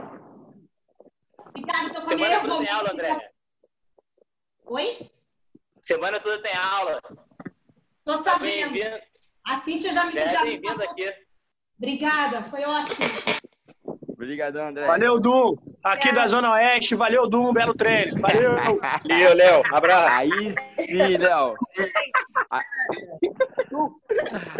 [1.48, 3.30] Obrigada, tô com a minha Semana toda tem aula, André.
[4.64, 5.10] Oi?
[5.82, 7.02] Semana toda tem aula.
[8.06, 8.72] Tô Tá sabendo.
[8.72, 9.02] bem-vindo.
[9.46, 10.90] A Cíntia já me, é já passou.
[10.90, 11.12] aqui.
[11.76, 13.06] Obrigada, foi ótimo.
[14.08, 14.86] Obrigadão, André.
[14.86, 15.56] Valeu, Dum.
[15.82, 16.94] Aqui da Zona Oeste.
[16.94, 17.52] Valeu, Dum.
[17.52, 18.20] Belo treino.
[18.20, 18.56] Valeu.
[19.08, 19.62] Valeu, Léo.
[19.72, 20.10] Abraço.
[20.12, 20.30] Aí
[20.86, 21.54] sim, Léo.
[22.50, 22.60] A-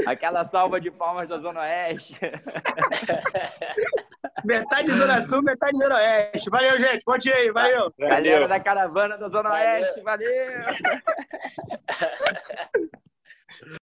[0.07, 2.17] Aquela salva de palmas da Zona Oeste.
[4.45, 6.49] Metade Zona Sul, metade Zona Oeste.
[6.51, 7.03] Valeu, gente.
[7.05, 7.51] Bom dia aí.
[7.51, 7.93] Valeu.
[7.99, 8.49] Galera Valeu.
[8.49, 9.83] da caravana da Zona Valeu.
[9.83, 10.47] Oeste, valeu!